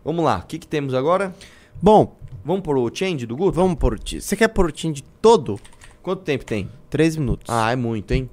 [0.04, 1.34] Vamos lá, o que, que temos agora?
[1.80, 3.52] Bom, Vamos por o change do Guto?
[3.52, 4.20] vamos por o time.
[4.20, 5.60] Você quer por o de todo?
[6.02, 6.68] Quanto tempo tem?
[6.88, 7.46] 3 minutos.
[7.48, 8.28] Ah, é muito, hein?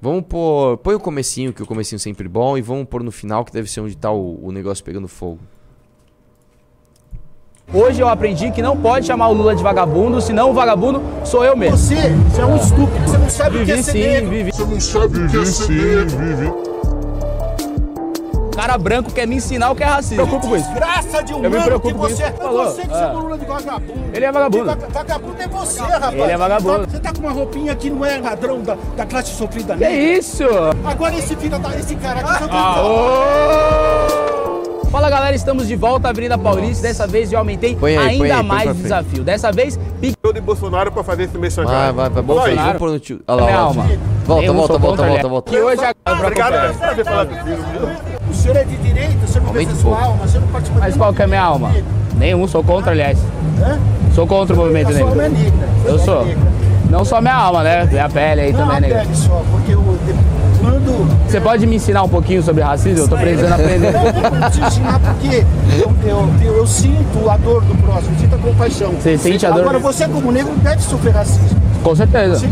[0.00, 0.78] Vamos pôr.
[0.78, 3.52] Põe o comecinho, que o comecinho sempre é bom, e vamos pôr no final, que
[3.52, 5.40] deve ser onde tá o, o negócio pegando fogo.
[7.74, 11.44] Hoje eu aprendi que não pode chamar o Lula de vagabundo, senão o vagabundo sou
[11.44, 11.76] eu mesmo.
[11.76, 13.00] Você, você é um estúpido.
[13.08, 14.30] Você não sabe o que é Vivi ser sim, negro.
[14.30, 14.52] vivi.
[14.52, 16.75] Você não sabe o que é ser negro.
[18.56, 20.22] Cara branco quer me ensinar o que é racismo.
[20.22, 20.72] Eu preocupo com isso.
[20.72, 22.22] Graça de um Eu me preocupo que com você isso.
[22.22, 22.30] é.
[22.32, 22.64] Falou.
[22.64, 22.98] você que Ah.
[22.98, 23.92] chama o Lula de vagabundo.
[24.14, 24.64] Ele é vagabundo.
[24.64, 26.12] Que vaga- Vagabundo é você, rapaz.
[26.14, 26.90] Ele é vagabundo.
[26.90, 29.96] Você tá com uma roupinha que não é ladrão da, da classe sofrida Que negra.
[29.96, 30.44] isso?
[30.84, 32.56] Agora esse filho da, esse cara aqui só tem
[34.90, 36.82] Fala galera, estamos de volta à Avenida Paulista.
[36.88, 39.22] Dessa vez eu aumentei Põe aí, ainda põe aí, mais o desafio.
[39.22, 41.92] Dessa vez, pique de Bolsonaro pra fazer esse Vai, mensageiro.
[41.92, 42.06] vai, vai.
[42.16, 42.22] Aí.
[42.22, 42.92] Bolsonaro.
[42.92, 43.20] No tio.
[43.28, 43.98] Olha lá, olha.
[44.24, 45.50] Volta, volta, volta, volta, volta.
[45.50, 48.15] Que hoje Obrigado, é um prazer falar contigo.
[48.30, 50.10] O senhor é de direita, você não Aumenta pensa um sua pouco.
[50.10, 51.70] alma, você não participa Mas qual que é a minha alma?
[52.16, 53.18] Nenhum, sou contra, aliás.
[53.60, 53.78] Hã?
[54.14, 55.44] Sou contra o movimento A sua alma é negro.
[55.44, 55.68] negra.
[55.84, 56.24] Eu é sou.
[56.24, 56.52] negra.
[56.90, 57.84] Não só minha alma, né?
[57.84, 58.98] Minha pele aí Não, também é a negra.
[59.00, 59.98] pele só, porque o,
[60.60, 61.26] quando...
[61.28, 63.04] Você pode me ensinar um pouquinho sobre racismo?
[63.04, 63.92] Eu tô precisando aprender.
[63.92, 65.44] Não, eu não preciso ensinar porque
[65.78, 68.92] eu, eu, eu, sinto a dor do próximo, sinto a compaixão.
[68.92, 69.60] Você sente a dor?
[69.60, 71.60] Agora, você como negro deve sofrer racismo.
[71.82, 72.38] Com certeza.
[72.38, 72.46] Você,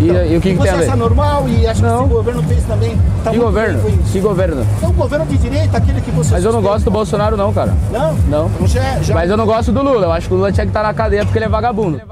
[0.00, 0.84] então, E- e o que que você tem a ver?
[0.86, 1.98] acha normal e acha Não.
[1.98, 3.00] que esse governo fez também...
[3.24, 3.78] Tá Que governo?
[3.82, 3.98] bem.
[3.98, 4.66] Que governo?
[4.82, 6.74] É um governo de direita, aquele que você Mas eu não sustenta.
[6.74, 7.74] gosto do Bolsonaro não, cara.
[7.90, 8.14] Não?
[8.28, 8.46] Não.
[8.54, 9.14] Então já, já...
[9.14, 10.06] Mas eu não gosto do Lula.
[10.06, 12.00] Eu acho que o Lula tinha que estar na cadeia porque ele é vagabundo.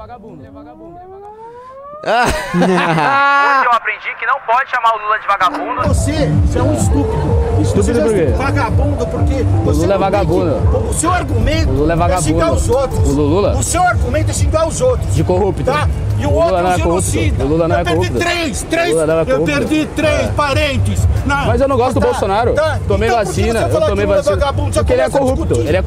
[2.05, 5.87] Hoje eu aprendi que não pode chamar o Lula de vagabundo.
[5.87, 7.34] Você, você é um estúpido.
[7.81, 8.25] Estúpido por quê?
[8.37, 10.55] Vagabundo, porque você Lula é vagabundo.
[10.71, 12.27] que- O seu argumento O Lula é vagabundo.
[12.27, 13.09] xingar os outros.
[13.09, 13.55] O Lula?
[13.57, 15.13] O seu argumento é xingar os outros.
[15.15, 15.63] De corrupto.
[15.63, 15.87] Tá?
[16.17, 17.43] E o, O outro não é é genocida.
[17.43, 18.19] O Lula não eu é perdi corrupto.
[18.25, 18.95] três, três.
[18.95, 21.05] O não é eu perdi três parentes.
[21.25, 22.53] na- Mas eu não gosto do Tá, Bolsonaro.
[22.53, 22.79] tá.
[22.87, 24.35] Tomei Então vacina, eu tomei o é vacina.
[24.37, 24.71] vagabundo?
[24.71, 25.53] Porque ele é corrupto.
[25.59, 25.83] Ele é...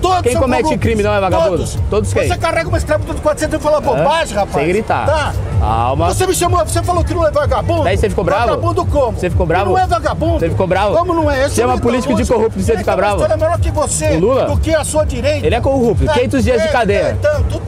[0.00, 0.82] todos Quem comete corruptos.
[0.82, 1.50] crime não é vagabundo?
[1.56, 1.78] Todos.
[1.90, 2.28] Todos quem?
[2.28, 4.54] Você carrega uma escrava de 400 e fala bobagem, rapaz.
[4.54, 5.06] Sem gritar.
[5.06, 5.32] Tá.
[5.58, 6.08] Calma.
[6.12, 7.84] Você me chamou, você falou que não é vagabundo.
[7.84, 8.46] Daí você ficou bravo?
[8.50, 9.12] Vagabundo como?
[9.18, 9.70] Você ficou bravo?
[9.70, 10.38] Não é vagabundo.
[10.40, 10.96] Você ficou bravo?
[10.96, 11.31] Como não é?
[11.36, 13.22] Esse Chama é o político de corrupto e você Ele fica tem uma bravo?
[13.22, 14.06] história melhor que você.
[14.16, 14.44] O Lula?
[14.46, 15.46] Do que a sua direita.
[15.46, 16.04] Ele é corrupto.
[16.04, 16.12] Tá.
[16.14, 17.18] 500 dias de É, cadeia.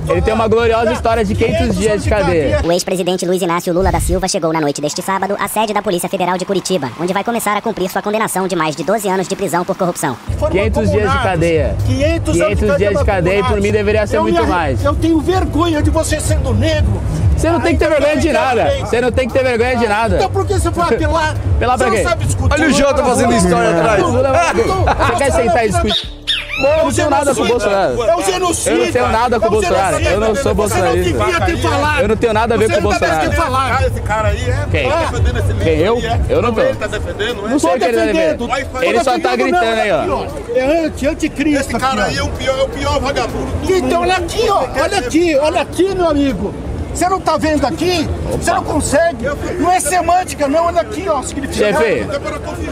[0.09, 0.93] é, Ele tem uma gloriosa Tá.
[0.93, 2.61] história de 500 dias de cadeia.
[2.65, 5.83] O ex-presidente Luiz Inácio Lula da Silva chegou na noite deste sábado à sede da
[5.83, 9.09] Polícia Federal de Curitiba, onde vai começar a cumprir sua condenação de mais de 12
[9.09, 10.17] anos de prisão por corrupção.
[10.39, 11.77] Foram 500 dias de cadeia.
[11.87, 14.85] 500, 500 dias de cadeia e por mim deveria ser Eu muito mais.
[14.85, 17.01] Eu tenho vergonha de você sendo negro.
[17.37, 18.65] Você não tem que ter vergonha de não nada.
[18.67, 18.81] tem.
[18.87, 20.17] Você não tem que ter vergonha de nada.
[20.17, 21.35] Então por que você foi apelar?
[21.57, 22.53] Apelar pra Você não discutir.
[22.55, 24.03] Olha o Jota fazendo história atrás.
[24.03, 25.05] É.
[25.07, 26.15] Você quer sentar e discutir?
[26.57, 28.03] Eu não tenho nada com o Bolsonaro.
[28.05, 28.71] É o genocida.
[28.71, 29.99] Eu não tenho nada com o É o Bolsonaro.
[30.05, 31.19] Eu não sou Você bolsonarista.
[31.19, 32.01] não devia ter falado.
[32.03, 33.31] Eu não tenho nada a ver Você com o não devia Bolsonaro.
[33.31, 33.71] ter falado.
[33.75, 34.67] Cara, esse cara aí é.
[34.71, 34.89] Quem?
[34.91, 35.99] Tá defendendo esse livro Quem, eu?
[35.99, 36.21] é?
[36.29, 36.61] Eu não tô.
[36.61, 37.59] Ele tá defendendo, Não é?
[37.59, 38.51] sei o que ele tá defendendo.
[38.83, 40.27] Ele só tá gritando não, aí, ó.
[40.55, 41.61] É anti, anticristo.
[41.61, 44.01] Esse cara aí é o pior, é o pior vagabundo do Então mundo.
[44.03, 44.65] olha aqui, ó.
[44.81, 46.55] Olha aqui, olha aqui, meu amigo.
[46.95, 48.09] Você não tá vendo aqui?
[48.31, 49.27] Você não consegue.
[49.59, 50.67] Não é semântica, não.
[50.67, 51.23] Olha aqui, ó.
[51.23, 51.73] Significado.
[51.85, 52.07] Chefe,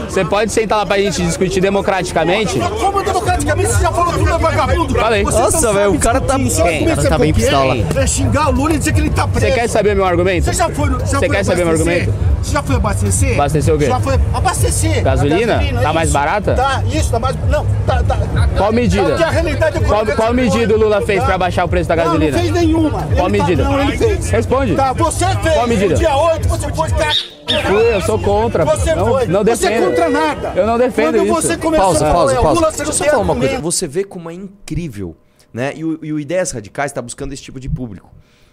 [0.07, 2.57] você pode sentar lá pra gente discutir democraticamente?
[2.59, 4.95] Como democraticamente você já falou que o Lula é vagabundo?
[4.95, 5.23] Falei.
[5.23, 6.47] Você não Nossa, velho, o cara tá- Quem?
[6.89, 7.75] é O cara tá bem foi pistola.
[7.95, 9.45] É xingar o Lula e dizer que ele tá preso.
[9.45, 10.45] Você quer saber meu argumento?
[10.45, 12.01] Você já foi, Você quer saber meu abastecer?
[12.01, 12.33] argumento?
[12.43, 13.33] Você já foi abastecer?
[13.33, 13.85] Abastecer o quê?
[13.85, 15.03] Já foi abastecer.
[15.03, 15.59] Gasolina?
[15.81, 16.53] Tá mais barata?
[16.55, 17.35] Tá, isso, tá mais...
[17.49, 18.03] Não, tá...
[18.03, 18.17] tá
[18.57, 19.11] Qual medida?
[19.13, 20.77] É realidade Qual, qual medida o.
[20.77, 21.25] Lula fez Tá?
[21.25, 22.31] pra baixar o preço da Não, gasolina?
[22.31, 22.89] não fez nenhuma.
[23.15, 23.63] Qual Ele tá- medida?
[23.63, 24.12] Não, ele fez.
[24.31, 24.75] Responde.
[24.75, 25.53] Tá, você fez.
[25.55, 25.89] Qual medida?
[25.93, 26.89] No dia 8, você foi...
[26.89, 28.65] Fui, eu sou contra.
[28.65, 29.27] Você não, foi.
[29.27, 29.89] não Você é defendo.
[29.89, 30.53] contra nada.
[30.55, 31.33] Eu não defendo Quando isso.
[31.41, 32.59] você começou Pausa, a falar, pausa, é, o pausa.
[32.59, 33.59] Lula, você Deixa eu não só tem falar uma coisa.
[33.59, 35.15] Você vê como é incrível,
[35.53, 35.73] né?
[35.75, 38.09] E o, e o Ideias Radicais está buscando esse tipo de público,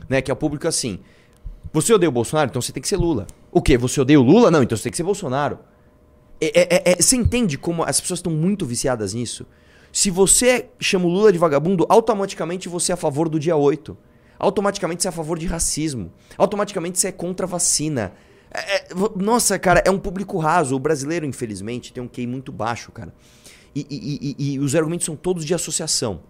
[0.09, 0.21] né?
[0.21, 0.99] Que é o público assim.
[1.73, 3.27] Você odeia o Bolsonaro, então você tem que ser Lula.
[3.53, 3.79] O quê?
[3.79, 4.51] Você odeia o Lula?
[4.51, 5.59] Não, então você tem que ser Bolsonaro.
[6.41, 9.47] É- é- é- é- você entende como as pessoas estão muito viciadas nisso?
[9.93, 13.97] Se você chama o Lula de vagabundo, automaticamente você é a favor do dia 8.
[14.41, 16.11] Automaticamente você é a favor de racismo.
[16.37, 18.13] Automaticamente você é contra a vacina.
[18.53, 20.75] É- é- nossa, cara, é um público raso.
[20.75, 23.15] O brasileiro, infelizmente, tem um QI muito baixo, cara.
[23.77, 26.23] E, e- e- e os argumentos são todos de associação.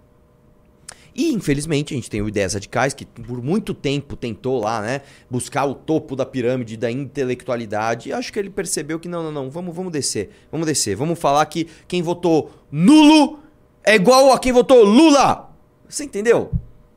[1.15, 5.01] E, infelizmente, a gente tem o Ideias Radicais, que por muito tempo tentou lá, né,
[5.29, 8.09] buscar o topo da pirâmide da intelectualidade.
[8.09, 10.31] E acho que ele percebeu que não, não, não, vamos, vamos descer.
[10.53, 10.95] Vamos descer.
[10.97, 13.41] Vamos falar que quem votou nulo
[13.85, 15.51] é igual a quem votou Lula.
[15.89, 16.51] Você entendeu?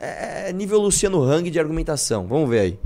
[0.06, 2.26] É nível Luciano Hang de argumentação.
[2.28, 2.80] Vamos ver aí.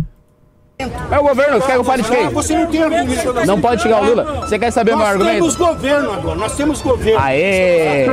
[1.09, 2.29] É o governo, você quer que eu fale de quem?
[2.29, 3.33] Você não tem argumento.
[3.47, 4.41] Não pode xingar o Lula.
[4.41, 5.33] Você quer saber meu Nós argumento?
[5.35, 7.19] temos governo agora, nós temos governo.
[7.19, 8.05] Aê!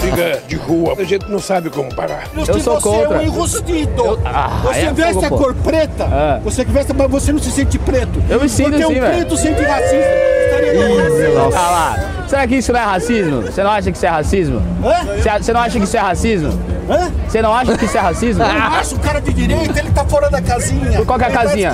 [0.00, 2.28] briga de rua, a gente não sabe como parar.
[2.36, 3.16] Eu sou você contra.
[3.16, 4.18] é um enrustido.
[4.24, 6.40] Ah, você é veste a cor preta, Ah.
[6.42, 8.22] você que veste, mas você não se sente preto.
[8.28, 9.14] Eu me sinto Porque assim, um velho.
[9.16, 9.96] preto sente racista.
[10.44, 12.19] Estaria com Ah lá.
[12.30, 13.42] Será que isso não é racismo?
[13.42, 14.62] Você não acha que isso é racismo?
[14.84, 15.04] Hã?
[15.16, 16.60] Você- Você não acha que isso é racismo?
[16.88, 17.10] Hã?
[17.28, 18.42] Você não acha que isso é racismo?
[18.42, 21.04] Eu acho o cara de direita, ele tá fora da casinha.
[21.04, 21.72] Qual que é a tá casinha?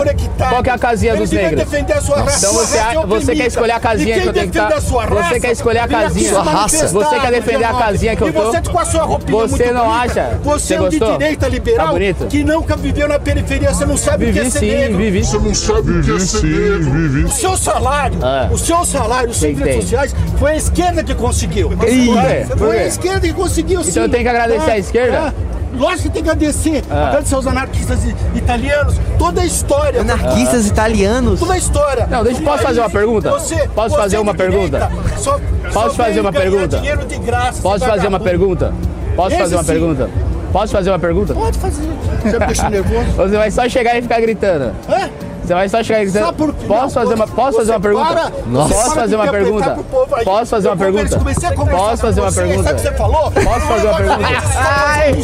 [0.49, 1.64] Qual que é a casinha Ele dos negros?
[1.64, 2.38] defender a sua raça.
[2.38, 4.59] Então sua você, raça é você quer escolher a casinha E que eu tenho que
[4.59, 4.75] estar.
[4.77, 6.31] a sua Você quer escolher a casinha.
[6.31, 6.88] Sua raça.
[6.88, 7.85] Você quer defender a 9.
[7.85, 8.42] casinha que eu E tô?
[8.42, 10.03] você com a sua roupinha Você não bonita.
[10.03, 10.38] acha?
[10.42, 13.97] Você Você é um de direita liberal Tá que nunca viveu na periferia, você não
[13.97, 14.97] sabe o que Vivi é ser sim, negro.
[14.99, 15.21] vivi.
[15.21, 17.27] não sabe o que é ser negro.
[17.27, 18.49] O seu salário, Ah.
[18.51, 19.99] o seu salário, os seus Tem, direitos tem.
[20.01, 21.69] sociais, foi a esquerda que conseguiu.
[21.71, 22.45] Quê?
[22.49, 23.91] Por Foi a esquerda que conseguiu, sim.
[23.91, 25.19] Então eu tenho que agradecer a esquerda?
[25.19, 25.33] Ah,
[25.77, 26.83] Lógico que tem que agradecer.
[26.91, 27.09] Ah.
[27.09, 27.99] Agradecer aos anarquistas
[28.35, 30.01] italianos, toda a história.
[30.01, 31.39] Anarquistas italianos.
[31.39, 32.07] Toda a história.
[32.07, 33.31] Não, deixa- posso fazer uma pergunta?
[33.31, 34.91] Você- Posso você fazer uma pergunta?
[35.19, 35.39] só-
[35.73, 36.79] Posso só fazer uma pergunta?
[36.79, 38.73] dinheiro de graça, Posso fazer uma pergunta?
[39.15, 39.67] Posso Esse fazer uma sim.
[39.73, 40.11] pergunta?
[40.53, 41.35] Posso fazer uma pergunta?
[41.35, 41.83] Pode fazer.
[42.23, 43.05] Você me deixa nervoso.
[43.17, 44.73] Você vai só chegar e ficar gritando.
[44.89, 45.11] Hã?
[45.47, 46.25] Você vai só chegar e gritando.
[46.27, 46.67] Sabe por quê?
[46.67, 48.07] Posso Não, fazer uma, posso fazer uma pergunta?
[48.15, 48.75] para- Nossa.
[48.75, 49.79] Posso fazer uma pergunta?
[50.25, 51.19] Posso fazer uma pergunta?
[51.19, 52.63] Posso fazer uma pergunta?
[52.65, 53.31] Sabe o que você falou?
[53.31, 54.29] Posso fazer uma pergunta?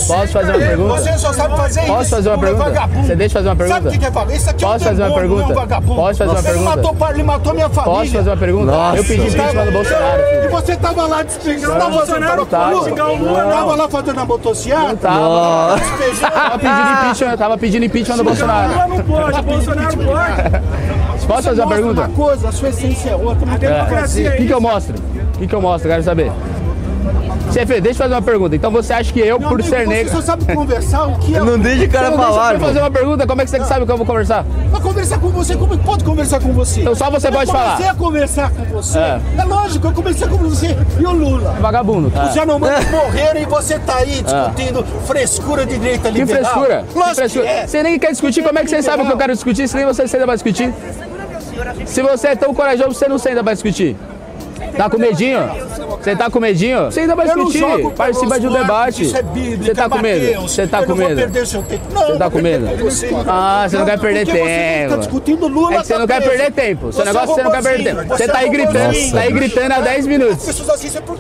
[0.07, 1.01] Posso fazer uma pergunta?
[1.01, 1.93] Você só sabe fazer isso.
[1.93, 3.03] Posso fazer uma Lula é pergunta?
[3.03, 3.83] Você deixa fazer uma pergunta?
[3.83, 4.37] Sabe o que é vagabundo?
[4.37, 5.55] Isso aqui é Posso fazer uma não pergunta?
[5.83, 6.51] Posso fazer uma pergunta?
[6.53, 7.99] Ele matou o ele matou minha família.
[7.99, 8.73] Posso fazer uma pergunta?
[8.97, 12.75] Eu pedi impeachment do Bolsonaro, E você tava lá despejando a Bolsonaro tava.
[12.75, 14.97] Você tava lá fazendo a motocicleta?
[14.97, 15.77] Tava.
[15.77, 17.37] Despejando.
[17.37, 18.89] Tava tava pedindo impeachment do Bolsonaro.
[18.89, 20.12] não pode, Bolsonaro pode.
[21.27, 22.01] Posso fazer uma pergunta?
[22.03, 23.59] Uma coisa, a sua essência é outra.
[23.59, 23.75] Tem É.
[23.75, 24.31] democracia.
[24.31, 24.95] O que, que eu mostro?
[25.35, 25.89] O que, que eu mostro?
[25.89, 26.33] Quero saber.
[27.53, 28.57] CF, deixa eu fazer uma pergunta.
[28.57, 30.13] Então você acha que eu, Meu por amigo, ser você negro.
[30.13, 31.41] só sabe conversar o que é.
[31.41, 33.85] Não deixa o cara deixa falar, eu fazer uma pergunta, como é que você sabe
[33.87, 34.45] que eu vou conversar?
[34.71, 36.81] Pra conversar com você, como que pode conversar com você?
[36.81, 37.65] Então só você eu pode falar.
[37.73, 38.99] comecei a conversar com você.
[38.99, 39.21] É.
[39.39, 39.45] É.
[39.45, 41.57] lógico, eu comecei com você e o Lula.
[41.61, 42.13] Vagabundo.
[42.29, 46.43] Os Yanomamis morreram e você tá aí discutindo frescura de direita Que liberal.
[46.53, 46.85] frescura?
[46.91, 47.45] Que Lógico frescura.
[47.45, 47.67] que é.
[47.67, 49.77] Você nem quer discutir, como é que você sabe o que eu quero discutir se
[49.77, 50.73] nem você senta pra discutir?
[51.85, 53.97] Se você é tão corajoso, você não senta pra discutir.
[54.77, 55.41] Tá com medinho?
[56.03, 56.89] Você tá com medinho?
[57.15, 57.91] Pra Eu não discutir.
[57.97, 59.03] Participa de um debate.
[59.03, 60.25] Isso é Você tá com medo?
[60.25, 60.51] Mateus.
[60.53, 61.17] Você tá com medo?
[61.17, 61.85] perder seu tempo.
[61.93, 62.77] Não, Você tá com medo?
[62.79, 63.11] você.
[63.29, 64.91] Ah, você não quer perder Você tempo.
[64.91, 66.93] tá discutindo Lula É que você tá não quer perder tempo.
[66.93, 68.09] Seu Você negócio é você não quer perder tempo.
[68.09, 70.67] você Você tá é aí gritando, tá aí gritando há 10 As minutos.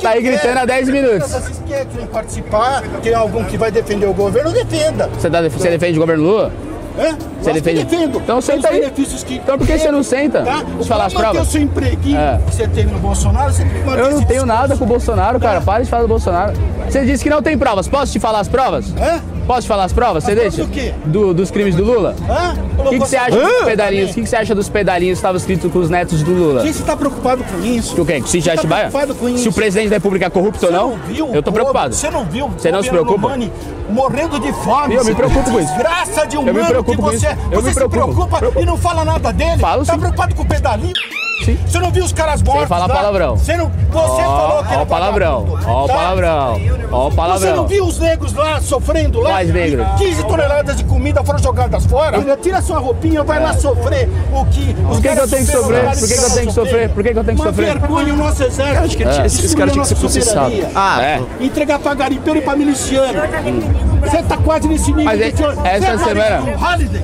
[0.02, 1.32] Tá aí gritando há 10 minutos.
[1.66, 5.08] Querem participar, tem algum que vai defender o governo, defenda.
[5.08, 6.52] Você, tá, você defende o governo Lula?
[6.98, 7.02] É?
[7.10, 8.18] Lógico que defende- defendo.
[8.18, 8.80] Então Tem senta aí.
[8.80, 10.42] benefícios que Então por que você não senta?
[10.42, 10.62] Tá?
[10.86, 11.48] Falar as provas.
[11.48, 12.40] o seu empreguinho É.
[12.46, 14.46] que você teve no Bolsonaro, você tem que Eu não tenho discurso.
[14.46, 15.60] nada com o Bolsonaro, cara.
[15.60, 16.52] Para de falar do Bolsonaro.
[16.88, 17.88] Você disse que não tem provas.
[17.88, 18.86] Posso te falar as provas?
[19.00, 19.20] Hã?
[19.46, 20.22] Posso te falar as provas?
[20.24, 20.64] Você deixa?
[20.64, 20.92] do quê?
[21.04, 22.14] Do- dos crimes do Lula?
[22.28, 22.54] Hã?
[22.78, 24.10] O que, que você acha dos pedalinhos?
[24.10, 26.62] O que, que você acha dos pedalinhos que estavam escritos com os netos do Lula?
[26.62, 28.00] Quem você tá preocupado com isso?
[28.00, 28.20] O quê?
[28.20, 28.88] Com o Você tá Atibaia?
[28.88, 29.50] preocupado com Se isso?
[29.50, 30.96] o presidente da República é corrupto ou Você não?
[31.08, 31.94] viu Eu tô preocupado.
[31.94, 32.48] Você não viu?
[32.48, 33.36] Você não se preocupa?
[33.90, 34.94] Morrendo de fome.
[34.94, 35.72] Eu me preocupo com isso.
[35.72, 37.36] Desgraça de Eu me humano preocupo que com você, isso.
[37.50, 38.26] Eu você me se preocupo.
[38.38, 39.58] preocupa e não fala nada dele.
[39.58, 39.98] Falo tá sim.
[39.98, 40.92] preocupado com o pedalinho?
[41.44, 41.58] Sim.
[41.66, 42.68] Você não viu os caras mortos?
[42.68, 42.94] falar lá?
[42.94, 43.36] palavrão.
[43.36, 43.68] Você não.
[43.70, 45.58] Você falou que Ó era o palavrão.
[45.66, 45.94] Ó o tá?
[45.94, 46.60] palavrão.
[46.92, 47.56] Ó o Você palavrão.
[47.56, 49.30] não viu os negros lá sofrendo lá?
[49.30, 49.86] Quais negros?
[49.98, 52.18] 15 toneladas de comida foram jogadas fora.
[52.20, 54.70] Filha, Tira sua roupinha, vai lá sofrer o que.
[54.88, 55.84] Os Por que, que eu caras tenho que sofrer?
[55.84, 56.88] Por que, que eu tenho que sofrer?
[56.90, 57.78] Por que, que eu tenho que Uma sofrer?
[57.78, 58.84] vergonha o nosso exército.
[58.84, 60.50] acho que esse- esse Destruiu cara tinha que ser nossa processado.
[60.50, 60.72] soberania.
[60.74, 61.22] Ah, É.
[61.40, 63.18] Entregar pra garimpeiro e pra miliciano.
[64.02, 65.04] Você tá quase nesse nível.
[65.04, 65.54] Mas é- senhor.
[65.64, 66.42] essa é semana-?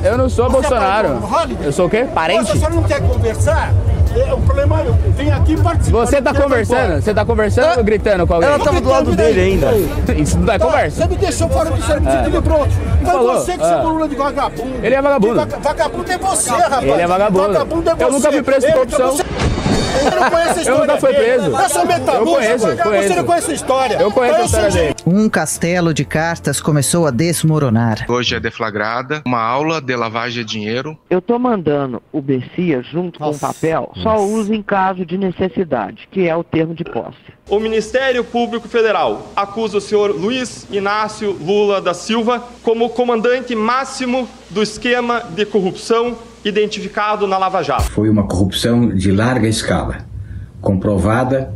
[0.05, 1.23] Eu não sou é Bolsonaro.
[1.63, 2.07] Eu sou o quê?
[2.15, 2.57] Parente?
[2.59, 3.73] Você não quer conversar?
[4.17, 5.99] É, o problema é, vem aqui participar.
[5.99, 7.03] Você tá conversando?
[7.03, 8.49] Você tá conversando ou gritando com alguém?
[8.49, 9.73] Ela tava do lado dele ainda.
[10.15, 11.03] Isso não é Tá, conversa.
[11.03, 12.31] Você me deixou fora do serviço é.
[12.31, 12.71] de pronto.
[12.71, 13.69] Foi Falou, você que é.
[13.69, 14.75] chamou Lula de vagabundo.
[14.83, 15.47] Ele é vagabundo.
[15.61, 16.83] Vagabundo é você, rapaz.
[16.85, 17.47] Ele é vagabundo.
[17.49, 18.05] Vagabundo é você.
[18.05, 19.17] Eu nunca fui preso por corrupção.
[19.99, 20.17] Você...
[20.19, 21.25] Não conhece a história nunca fui dele.
[21.25, 21.45] preso.
[21.45, 22.19] Eu.
[22.19, 23.17] Eu conheço, Você conheço.
[23.17, 23.97] não conhece a história.
[23.97, 24.95] Eu conheço a sou história dele.
[25.07, 28.05] Um castelo de cartas começou a desmoronar.
[28.09, 30.99] Hoje é deflagrada uma aula de lavagem de dinheiro.
[31.11, 36.09] Eu tô mandando o Bessia junto com o papel, só usa em caso de necessidade,
[36.11, 37.17] que é o termo de posse.
[37.49, 44.29] O Ministério Público Federal acusa o senhor Luiz Inácio Lula da Silva como comandante máximo
[44.51, 47.91] do esquema de corrupção identificado na Lava Jato.
[47.91, 49.99] Foi uma corrupção de larga escala,
[50.61, 51.53] comprovada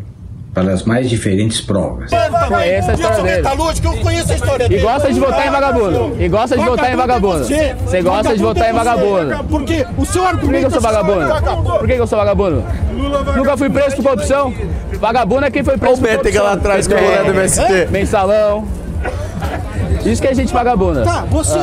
[0.54, 2.10] pelas mais diferentes provas.
[2.10, 3.36] Conheço a Eu história dele.
[3.36, 6.16] metalúrgico, eu conheço a história E gosta de votar em vagabundo.
[6.22, 7.54] E gosta de votar em vagabundo.
[7.54, 9.44] é Você gosta de votar em vagabundo.
[9.44, 11.78] Porque o seu Por que, argumento que eu sou é vagabundo?
[11.78, 12.64] Por que, que eu sou vagabundo?
[13.34, 14.52] Nunca fui preso por corrupção.
[15.00, 16.24] Vagabundo é quem foi preso Olha o por corrupção.
[16.24, 17.88] Métega lá atrás com a mulher do MST.
[17.90, 18.68] Mensalão.
[20.04, 21.02] Isso que é gente vagabunda.
[21.04, 21.58] Tá, você,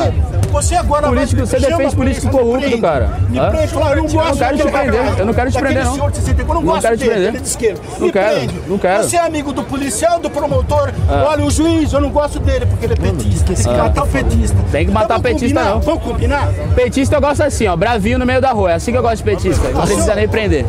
[0.50, 3.10] você agora Político, você defende político corrupto, cara.
[3.28, 3.50] Me Hã?
[3.50, 5.94] prende, fala, eu não gosto não quero te prender, eu não quero te prender, não.
[5.94, 7.28] senhor de 65, eu não Não gosto quero te dele, prender.
[7.28, 7.80] ele é de esquerda.
[7.98, 8.54] Não Me quero, prende.
[8.66, 9.02] não quero.
[9.04, 10.90] Você é amigo do policial, do promotor.
[11.08, 11.24] Ah.
[11.28, 13.44] Olha, o juiz, eu não gosto dele porque ele é petista.
[13.52, 13.82] Tem que Ah.
[13.84, 14.56] matar o petista.
[14.72, 15.74] Tem que Então matar vamos petista, combinar?
[15.74, 15.80] não.
[15.80, 16.48] Vamos combinar?
[16.74, 18.72] Petista eu gosto assim, ó, bravinho no meio da rua.
[18.72, 19.68] É assim que eu gosto de petista.
[19.68, 20.64] Não precisa nem prender.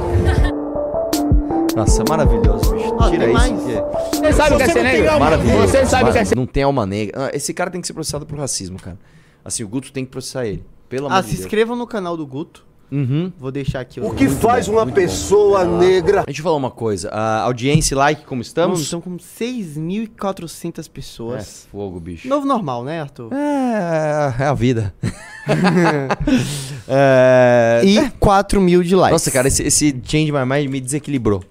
[1.76, 2.96] Nossa, maravilhoso, bicho.
[3.00, 3.56] Ó, Tira isso.
[3.56, 5.20] que- Você sabe o que é ser negro?
[5.20, 5.68] Maravilhoso.
[5.68, 7.28] Você sabe o que é ser Não tem alma negra.
[7.28, 8.98] Ah, Esse cara tem que ser processado por racismo, cara.
[9.44, 10.64] Assim, o Guto tem que processar ele.
[10.90, 11.46] Pelo amor Ah, de se Deus.
[11.46, 12.66] inscrevam no canal do Guto.
[12.92, 13.32] Uhum.
[13.40, 14.02] Vou deixar aqui.
[14.02, 16.24] O que faz uma pessoa negra?
[16.26, 17.08] Deixa eu falar uma coisa.
[17.10, 18.82] A audiência e like, como estamos?
[18.82, 21.68] Estão com 6.400 É pessoas.
[21.72, 22.28] fogo, bicho.
[22.28, 23.32] Novo normal, né, Arthur?
[23.34, 24.94] É, é a vida.
[26.88, 27.82] é...
[27.86, 29.14] E 4 mil de likes.
[29.14, 31.42] Nossa, cara, esse, esse Change My Mind me desequilibrou.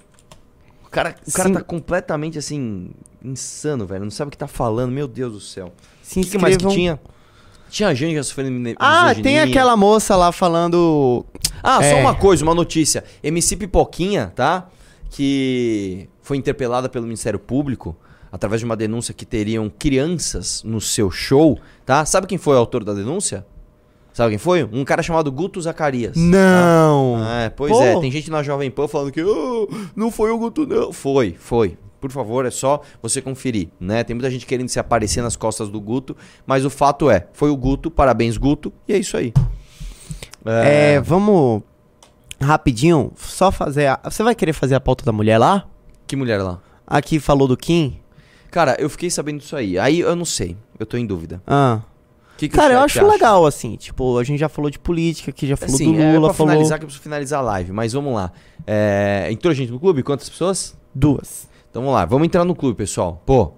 [0.91, 1.55] O cara, o cara Sim.
[1.55, 2.91] tá completamente assim,
[3.25, 4.03] insano, velho.
[4.03, 5.73] Não sabe o que tá falando, meu Deus do céu.
[6.03, 6.75] Se O que mais que inscrevam.
[6.75, 7.01] tinha?
[7.71, 9.23] Tinha gente já sofrendo mine- Ah, misoginia.
[9.23, 11.25] tem aquela moça lá falando.
[11.63, 12.01] Ah, só É.
[12.01, 13.05] uma coisa, uma notícia.
[13.23, 14.69] MC Pipoquinha, tá?
[15.09, 17.97] Que foi interpelada pelo Ministério Público
[18.33, 22.05] através de uma denúncia que teriam crianças no seu show, tá?
[22.05, 23.47] Sabe quem foi o autor da denúncia?
[24.13, 24.65] Sabe quem foi?
[24.65, 26.17] Um cara chamado Guto Zacarias.
[26.17, 27.25] Não!
[27.25, 27.83] É, pois Pô.
[27.83, 28.01] é.
[28.01, 30.93] Tem gente na Jovem Pan falando que "Ah, não foi o Guto, não.
[30.93, 31.79] Foi, foi.
[32.01, 34.03] Por favor, é só você conferir, né?
[34.03, 37.51] Tem muita gente querendo se aparecer nas costas do Guto, mas o fato é, foi
[37.51, 39.33] o Guto, parabéns Guto, e é isso aí.
[40.45, 41.63] É, vamos.
[42.41, 43.89] Rapidinho, só fazer.
[43.89, 44.01] A...
[44.05, 45.67] Você vai querer fazer a pauta da mulher lá?
[46.07, 46.61] Que mulher lá?
[46.87, 48.01] Aqui falou do Kim?
[48.51, 49.79] Cara, eu fiquei sabendo disso aí.
[49.79, 51.43] Aí eu não sei, eu tô em dúvida.
[51.47, 51.81] Ah.
[52.41, 53.77] Que que Cara, eu acho legal, assim.
[53.77, 56.35] Tipo, a gente já falou de política, que já falou Assim, do é Lula, pra
[56.35, 56.53] falou.
[56.53, 58.33] finalizar que eu preciso finalizar a live, mas vamos lá.
[58.67, 60.03] É, entrou gente no clube?
[60.03, 60.75] Quantas pessoas?
[60.95, 61.47] Duas.
[61.69, 63.23] Então vamos lá, vamos entrar no clube, pessoal.
[63.27, 63.53] Pô,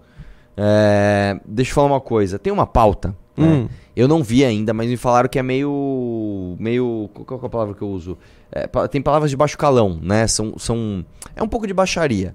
[0.56, 2.40] é, deixa eu falar uma coisa.
[2.40, 3.14] Tem uma pauta.
[3.36, 3.46] né?
[3.46, 3.68] Hum.
[3.94, 6.56] Eu não vi ainda, mas me falaram que é meio.
[6.58, 7.08] meio.
[7.14, 8.18] Qual é a palavra que eu uso?
[8.50, 10.26] É, tem palavras de baixo calão, né?
[10.26, 11.04] São, são.
[11.36, 12.34] É um pouco de baixaria.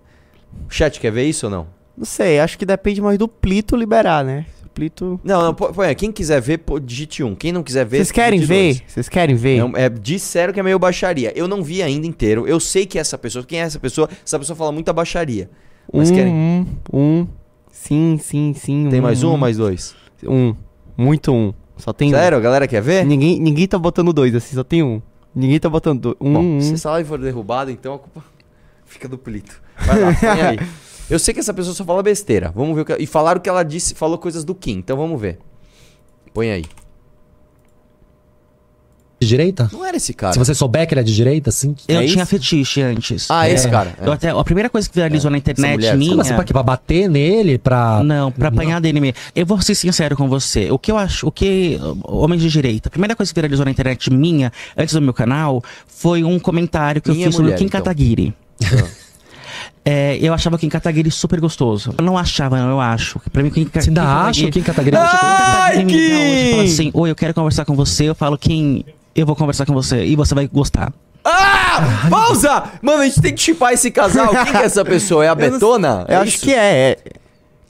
[0.66, 1.68] O chat quer ver isso ou não?
[1.98, 4.46] Não sei, acho que depende mais do Plito liberar, né?
[4.78, 5.20] Plito.
[5.24, 5.96] Não, não, pô- aí.
[5.96, 7.34] Quem quiser ver, pô, digite um.
[7.34, 7.98] Quem não quiser ver.
[7.98, 8.82] Vocês querem ver?
[8.88, 9.58] Vocês querem ver?
[9.60, 11.34] Não, é, disseram que é meio baixaria.
[11.36, 12.48] Eu não vi ainda inteiro.
[12.48, 13.44] Eu sei que essa pessoa.
[13.44, 14.08] Quem é essa pessoa?
[14.24, 15.50] Essa pessoa fala muita baixaria.
[15.92, 16.32] Mas um, querem.
[16.34, 17.28] um, um.
[17.72, 18.88] Sim, sim, sim.
[18.92, 19.96] Tem mais um ou mais dois?
[20.24, 20.54] Um.
[20.96, 21.52] Muito um.
[21.76, 22.38] Só tem Sério?
[22.38, 22.40] um.
[22.40, 23.04] A galera quer ver?
[23.04, 25.02] Ninguém, ninguém tá botando dois, assim, só tem um.
[25.34, 26.16] Ninguém tá botando dois.
[26.22, 26.62] Um, Bom, um.
[26.62, 28.24] se essa live for derrubada, então a culpa
[28.86, 29.60] fica do Plito.
[29.80, 30.60] Vai lá, põe aí.
[31.10, 32.52] Eu sei que essa pessoa só fala besteira.
[32.56, 32.96] Vamos ver o que.
[33.00, 35.40] E falaram que ela disse, falou coisas do Kim, então vamos ver.
[36.34, 36.66] Põe aí.
[39.20, 39.68] De direita?
[39.74, 40.34] Não era esse cara.
[40.34, 41.76] Se você souber que ele é de direita, sim.
[41.88, 42.30] Eu É tinha isso?
[42.30, 43.26] fetiche antes.
[43.32, 43.52] Ah, É.
[43.54, 43.96] esse cara.
[44.00, 44.08] é.
[44.08, 46.18] Eu até, a primeira coisa que viralizou na internet mulher, minha.
[46.18, 46.54] Mas pra quê?
[46.54, 47.58] Pra bater nele?
[47.58, 48.04] Pra.
[48.04, 49.16] Não, pra apanhar dele mesmo.
[49.36, 50.70] Eu vou ser sincero com você.
[50.70, 51.80] O que eu acho, o que.
[52.04, 55.64] Homem de direita, a primeira coisa que viralizou na internet minha, antes do meu canal,
[55.88, 57.80] foi um comentário que Minha eu fiz sobre mulher, o Kim então.
[57.82, 58.36] Kataguiri.
[59.90, 61.94] É, eu achava o Kim Kataguiri super gostoso.
[61.98, 63.22] Eu não achava, não, eu acho.
[63.32, 64.96] Pra mim, o Kim, Ka- Você ainda Kim acha o Kim Kataguiri?
[64.98, 66.32] Eu acho que o Kim Kataguiri liga Kim!
[66.42, 68.04] hoje fala assim, oi, eu quero conversar com você.
[68.10, 68.84] Eu falo, Kim,
[69.16, 70.92] eu vou conversar com você e você vai gostar.
[71.24, 72.08] Ah!
[72.10, 72.64] Pausa!
[72.82, 74.28] Mano, a gente tem que chipar esse casal.
[74.30, 75.24] Quem que é essa pessoa?
[75.24, 76.06] É a Eu não- Betona?
[76.08, 76.46] Eu É acho isso?
[76.46, 76.98] que é, é.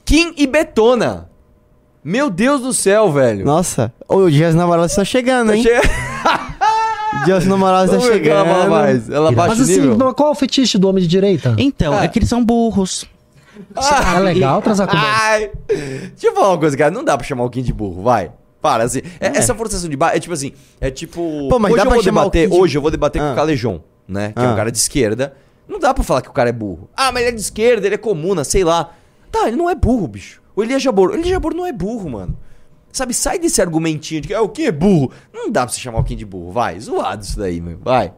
[0.04, 1.28] Kim e Betona.
[2.02, 3.44] Meu Deus do céu, velho.
[3.44, 5.62] Nossa, o Dias Namorados tá chegando, hein?
[5.62, 5.82] Chega-
[7.24, 8.70] Dias Namorados tá chegando.
[8.70, 9.08] mais.
[9.08, 10.14] Ela baixa Mas assim, nível?
[10.14, 11.54] qual é o fetiche do homem de direita?
[11.58, 13.04] Então, é que eles são burros.
[14.14, 16.90] É legal transar com Ai, deixa eu falar uma coisa, cara.
[16.92, 18.30] Não dá pra chamar o Kim de burro, vai.
[18.62, 19.00] Para, assim.
[19.20, 20.52] É- Essa forçação de barra é tipo assim.
[20.80, 21.48] É tipo.
[21.48, 22.48] Pô, mas hoje dá eu pra vou chamar o debater.
[22.48, 23.32] Kim de- Hoje eu vou debater com Ah.
[23.32, 24.32] o Calejon, né?
[24.36, 24.56] Que é um Ah.
[24.56, 25.34] cara de esquerda.
[25.68, 26.88] Não dá pra falar que o cara é burro.
[26.96, 28.90] Ah, mas ele é de esquerda, ele é comuna, sei lá.
[29.30, 30.40] Tá, ele não é burro, bicho.
[30.56, 31.10] O Elias Jabor.
[31.10, 32.36] O Elias Jabor não é burro, mano.
[32.92, 35.12] Sabe, sai desse argumentinho de que ah, o é burro.
[35.32, 36.52] Não dá pra você chamar o Kim de burro.
[36.52, 37.78] Vai, zoado isso daí, meu.
[37.78, 38.12] Vai.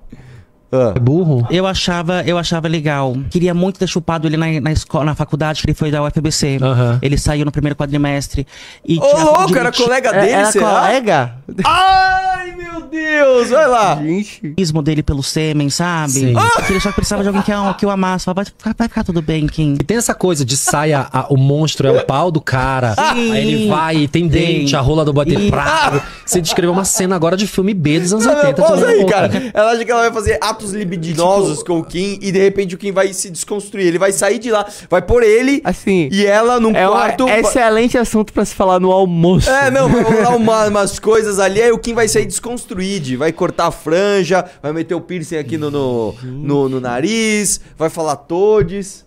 [0.72, 0.92] Ah.
[0.94, 1.46] É burro?
[1.50, 3.16] Eu achava, eu achava legal.
[3.30, 6.58] Queria muito ter chupado ele na, na escola, na faculdade, que ele foi da UFBC.
[6.62, 6.98] Aham.
[7.02, 8.46] Ele saiu no primeiro quadrimestre.
[8.86, 10.70] E Ô, louco, era colega É, dele, era será?
[10.80, 11.34] colega?
[11.64, 13.96] Ai, meu Deus, vai lá.
[13.96, 14.54] Gente.
[14.56, 16.12] ismo dele pelo sêmen, sabe?
[16.12, 16.34] Sim.
[16.66, 18.24] Que ele só precisava de alguém que, que o amasse.
[18.24, 19.74] Falava, vai, ficar- vai ficar tudo bem, Kim.
[19.80, 22.94] E tem essa coisa de saia, a- o monstro é o pau do cara.
[22.94, 23.32] Sim.
[23.32, 26.00] Aí ele vai e tem dente, a rola do bate E- prato.
[26.24, 28.62] Você descreveu uma cena agora de filme B dos anos Não, não, 80.
[28.62, 29.30] pausa tô aí, cara.
[29.52, 32.78] Ela acha que ela vai fazer atos libidinosos com o Kim e de repente o
[32.78, 33.86] Kim vai se desconstruir.
[33.86, 37.28] Ele vai sair de lá, vai pôr ele Assim, e ela num é um quarto.
[37.28, 39.48] excelente assunto pra se falar no almoço.
[39.50, 43.32] É, não, vai rolar uma- umas coisas ali, aí o Kim vai sair desconstruído, vai
[43.32, 48.16] cortar a franja, vai meter o piercing aqui no, no, no- no nariz, vai falar
[48.16, 49.04] todes.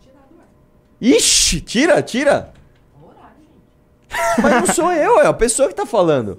[1.00, 2.52] Ixi, tira, tira.
[4.42, 6.38] Mas não sou eu, é a pessoa que tá falando.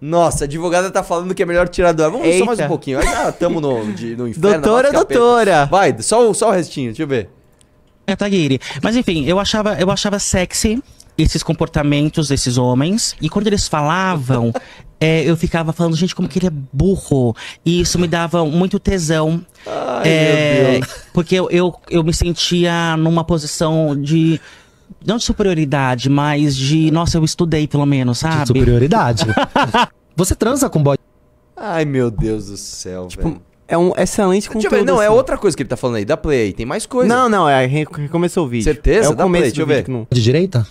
[0.00, 2.10] Nossa, a advogada tá falando que é melhor tirar do ar.
[2.10, 2.68] Vamos só mais um Eita.
[2.68, 3.02] pouquinho.
[3.02, 4.62] Já tamo no, de- no inferno.
[4.62, 5.64] Doutora, doutora.
[5.66, 7.28] Vai, só, o- só o restinho, deixa eu ver.
[8.06, 8.60] Kataguiri.
[8.82, 10.82] Mas enfim, eu achava, eu achava sexy
[11.16, 13.16] esses comportamentos desses homens.
[13.20, 14.52] E quando eles falavam,
[15.00, 17.34] é, eu ficava falando, gente, como que ele é burro.
[17.66, 19.44] E isso me dava muito tesão.
[19.66, 20.80] Ai, É.
[21.12, 24.40] Porque eu, eu, eu me sentia numa posição de.
[25.06, 26.90] Não de superioridade, mas de.
[26.90, 28.42] Nossa, eu estudei pelo menos, sabe?
[28.42, 29.24] De superioridade.
[30.16, 30.96] Você transa com boy.
[31.56, 33.40] Ai, meu Deus do céu, velho.
[33.66, 34.86] É um excelente Deixa eu conteúdo.
[34.86, 35.14] ver, não, é assim.
[35.14, 36.04] outra coisa que ele tá falando aí.
[36.04, 37.08] Dá play aí, tem mais coisa.
[37.14, 38.64] Não, não, é re- recomeçou o vídeo.
[38.64, 39.08] Certeza?
[39.08, 39.88] É o Dá começo play, deixa eu ver.
[39.88, 40.06] não...
[40.10, 40.66] De direita?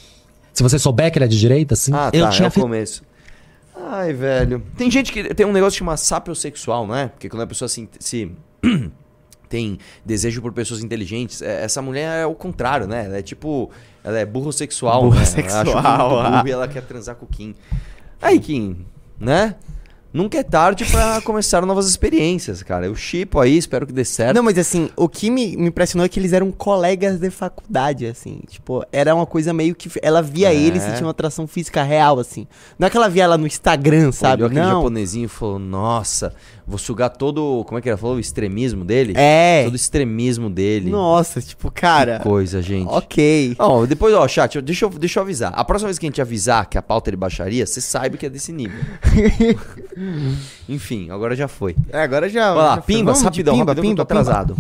[0.51, 1.91] Se você souber que ele é de direita, sim.
[1.93, 3.03] Ah, tá, Eu é tinha o fe- começo.
[3.89, 4.63] Ai, velho.
[4.75, 7.07] Tem gente que tem um negócio que chama sapiosexual, não é?
[7.07, 8.32] Porque quando a pessoa se, se
[9.48, 13.06] tem desejo por pessoas inteligentes, é- essa mulher é o contrário, né?
[13.06, 13.70] Ela é tipo,
[14.04, 15.10] ela é burrosexual, né?
[15.10, 16.32] Burrosexual, Ela acha muito ah.
[16.32, 17.56] burro e ela quer transar com o Kim.
[18.22, 18.86] Aí, Kim,
[19.20, 19.56] né?
[20.18, 22.88] Nunca é tarde pra começar novas experiências, cara.
[22.88, 24.36] Eu chipo aí, espero que dê certo.
[24.36, 28.07] Não, mas assim, o que me, me impressionou é que eles eram colegas de faculdade,
[28.07, 28.39] assim.
[28.49, 29.91] Tipo, era uma coisa meio que.
[30.01, 30.55] Ela via É.
[30.55, 32.47] ele e sentia uma atração física real, assim.
[32.80, 34.41] Não é que ela via ela no Instagram, sabe?
[34.41, 34.78] Olhou aquele Não.
[34.82, 36.34] japonesinho e falou, nossa,
[36.65, 38.15] vou sugar todo, como é que ela falou?
[38.15, 39.13] O extremismo dele?
[39.15, 39.65] É.
[39.65, 40.89] Todo o extremismo dele.
[40.89, 42.18] Nossa, tipo, cara.
[42.18, 42.88] Que coisa, gente.
[42.89, 43.55] Ok.
[43.59, 45.51] Ó, depois, ó, chat, eu- deixa eu, deixa eu avisar.
[45.55, 48.18] A próxima vez que a gente avisar que a pauta é de baixaria, você saiba
[48.18, 48.80] que é desse nível.
[50.68, 51.76] Enfim, agora já foi.
[51.89, 52.53] É, agora já.
[52.53, 54.03] Vai lá, já rapidão, pimba, rapidão, pimba, pimba.
[54.03, 54.55] atrasado.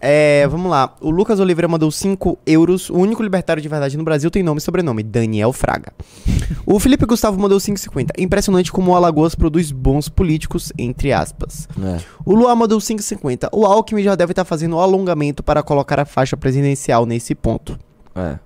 [0.00, 0.94] É, vamos lá.
[1.00, 2.88] O Lucas Oliveira mandou 5 euros.
[2.88, 5.92] O único libertário de verdade no Brasil tem nome e sobrenome: Daniel Fraga.
[6.64, 8.08] o Felipe Gustavo mandou 5,50.
[8.18, 11.68] Impressionante como o Alagoas produz bons políticos, entre aspas.
[11.82, 11.98] É.
[12.24, 13.50] O Luar mandou 5,50.
[13.52, 17.78] O Alckmin já deve estar fazendo o alongamento para colocar a faixa presidencial nesse ponto.
[18.14, 18.38] É.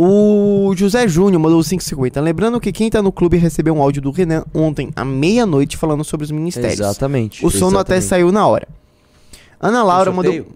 [0.00, 2.20] O José Júnior mandou 5,50.
[2.20, 6.04] Lembrando que quem tá no clube recebeu um áudio do Renan ontem, à meia-noite, falando
[6.04, 6.78] sobre os ministérios.
[6.78, 8.08] Exatamente, O sono até exatamente.
[8.08, 8.68] saiu na hora.
[9.60, 10.46] Ana Laura mandou.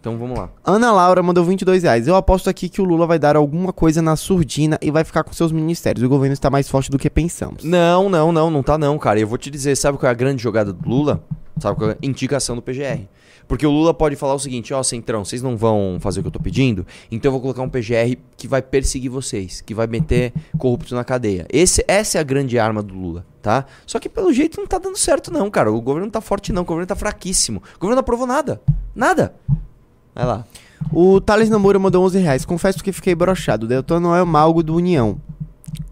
[0.00, 0.50] Então vamos lá.
[0.64, 2.06] Ana Laura mandou 22 reais.
[2.06, 5.24] Eu aposto aqui que o Lula vai dar alguma coisa na surdina e vai ficar
[5.24, 6.04] com seus ministérios.
[6.04, 7.64] O governo está mais forte do que pensamos.
[7.64, 9.18] Não, não, não, não tá não, cara.
[9.18, 11.20] Eu vou te dizer, sabe qual é a grande jogada do Lula?
[11.58, 13.00] Sabe qual é a indicação do PGR?
[13.50, 16.28] Porque o Lula pode falar o seguinte, ó, Centrão, vocês não vão fazer o que
[16.28, 19.88] eu tô pedindo, então eu vou colocar um PGR que vai perseguir vocês, que vai
[19.88, 21.48] meter corrupto na cadeia.
[21.52, 23.66] Esse, essa é a grande arma do Lula, tá?
[23.84, 25.72] Só que pelo jeito não tá dando certo não, cara.
[25.72, 27.60] O governo não tá forte não, o governo tá fraquíssimo.
[27.74, 28.62] O governo não aprovou nada.
[28.94, 29.34] Nada.
[30.14, 30.46] Vai lá.
[30.92, 32.44] O Thales Namoro mandou 11 reais.
[32.44, 33.66] Confesso que fiquei brochado.
[33.66, 35.20] Deltan não é o mago do União.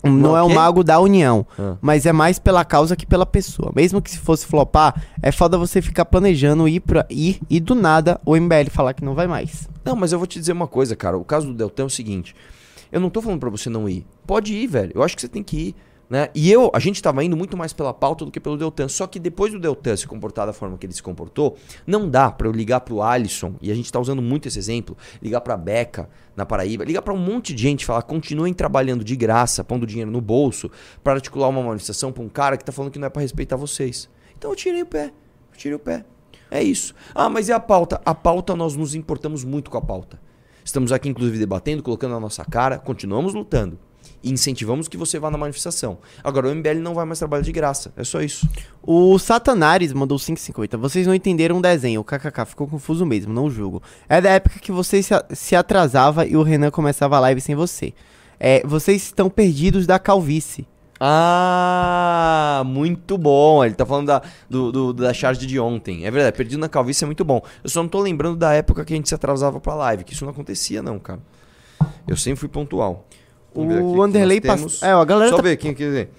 [0.02, 1.46] Não, Não, é o mago da União.
[1.58, 1.76] Ah.
[1.80, 3.72] Mas é mais pela causa que pela pessoa.
[3.74, 7.74] Mesmo que se fosse flopar, é foda você ficar planejando ir pra ir e do
[7.74, 9.68] nada o MBL falar que não vai mais.
[9.84, 11.16] Não, mas eu vou te dizer uma coisa, cara.
[11.16, 12.34] O caso do Deltan é o seguinte.
[12.90, 14.06] Eu não tô falando pra você não ir.
[14.26, 14.92] Pode ir, velho.
[14.94, 15.76] Eu acho que você tem que ir.
[16.08, 16.30] Né?
[16.34, 18.88] E eu, a gente tava indo muito mais pela pauta do que pelo Deltan.
[18.88, 21.56] Só que depois do Deltan se comportar da forma que ele se comportou,
[21.86, 24.96] não dá pra eu ligar pro Alisson, e a gente tá usando muito esse exemplo,
[25.20, 29.14] ligar pra Beca na Paraíba, ligar pra um monte de gente falar, continuem trabalhando de
[29.16, 30.70] graça, pondo dinheiro no bolso,
[31.04, 33.56] pra articular uma manifestação pra um cara que tá falando que não é pra respeitar
[33.56, 34.08] vocês.
[34.36, 35.12] Então eu tirei o pé.
[35.52, 36.04] Eu tirei o pé.
[36.50, 36.94] É isso.
[37.14, 38.00] Ah, mas e a pauta?
[38.04, 40.18] A pauta nós nos importamos muito com a pauta.
[40.64, 43.78] Estamos aqui, inclusive, debatendo, colocando a nossa cara, continuamos lutando.
[44.22, 45.98] E incentivamos que você vá na manifestação.
[46.24, 47.92] Agora, o MBL não vai mais trabalhar de graça.
[47.96, 48.48] É só isso.
[48.82, 50.76] O Satanares mandou 5,50.
[50.76, 52.00] Vocês não entenderam o desenho.
[52.00, 53.82] O KKK ficou confuso mesmo, não julgo.
[54.08, 57.92] É da época que você se, atrasava e o Renan começava a live sem você.
[58.40, 60.66] É, vocês estão perdidos da calvície.
[61.00, 63.64] Ah, muito bom.
[63.64, 66.04] Ele tá falando da, do, do- da charge de ontem.
[66.04, 67.40] É verdade, perdido na calvície é muito bom.
[67.62, 70.12] Eu só não tô lembrando da época que a gente se atrasava pra live, que
[70.12, 71.20] isso não acontecia, não, cara.
[72.06, 73.06] Eu sempre fui pontual.
[73.54, 74.82] O que Anderley nós Pas- temos.
[74.82, 76.10] É, a galera Só tá- ver quem quer dizer.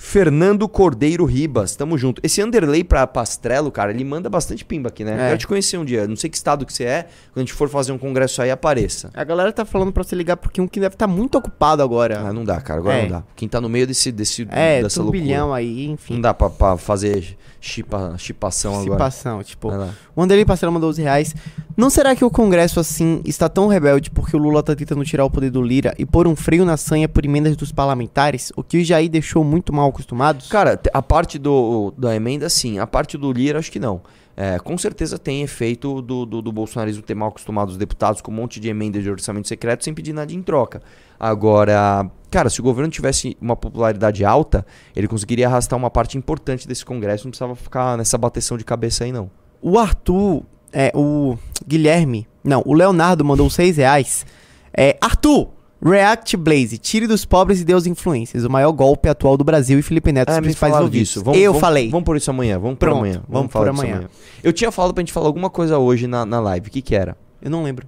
[0.00, 2.20] Fernando Cordeiro Ribas, tamo junto.
[2.24, 5.14] Esse Anderley pra Pastrello, cara, ele manda bastante pimba aqui, né?
[5.14, 5.26] É.
[5.30, 6.06] Quero te conhecer um dia.
[6.06, 7.02] Não sei que estado que você é.
[7.32, 9.10] Quando a gente for fazer um congresso aí, apareça.
[9.12, 12.20] A galera tá falando pra você ligar porque um que deve estar muito ocupado agora.
[12.20, 12.78] Ah, não dá, cara.
[12.78, 13.02] Agora É.
[13.02, 13.22] não dá.
[13.34, 15.54] Quem tá no meio desse, desse É, dessa loucura.
[15.56, 16.14] aí, enfim.
[16.14, 18.98] Não dá pra, pra fazer chipa, chipação agora.
[18.98, 19.70] Participação, tipo.
[20.14, 21.34] O Anderley Parcela mandou 12 reais.
[21.76, 25.24] Não será que o Congresso, assim, está tão rebelde porque o Lula tá tentando tirar
[25.24, 28.52] o poder do Lira e pôr um freio na sanha por emendas dos parlamentares?
[28.56, 30.48] O que o Jair deixou muito mal acostumados?
[30.48, 32.78] Cara, a parte do, da emenda, sim.
[32.78, 34.00] A parte do Lira, acho que não.
[34.40, 38.30] É, com certeza tem efeito do, do, do bolsonarismo ter mal acostumado os deputados com
[38.30, 40.80] um monte de emenda de orçamento secreto sem pedir nada em troca.
[41.18, 44.64] Agora, cara, se o governo tivesse uma popularidade alta,
[44.94, 49.02] ele conseguiria arrastar uma parte importante desse Congresso, não precisava ficar nessa bateção de cabeça
[49.02, 49.28] aí, não.
[49.60, 51.36] O Arthur, é, o
[51.66, 54.24] Guilherme, não, o Leonardo mandou 6 reais.
[54.72, 55.48] É, Arthur,
[55.80, 58.44] React Blaze, tire dos pobres e dê aos influências.
[58.44, 61.08] O maior golpe atual do Brasil e Felipe Neto, os Ah, me principais ouvidos.
[61.08, 61.22] disso.
[61.24, 61.88] Vamos, Eu vamos- falei.
[61.90, 62.58] Vamos por isso amanhã.
[62.58, 63.12] Vamos por Pronto, amanhã.
[63.14, 63.94] vamos Vamos por falar disso amanhã.
[63.98, 64.10] amanhã.
[64.42, 66.68] Eu tinha falado pra gente falar alguma coisa hoje na, na live.
[66.68, 67.16] O que que era?
[67.40, 67.86] Eu não lembro.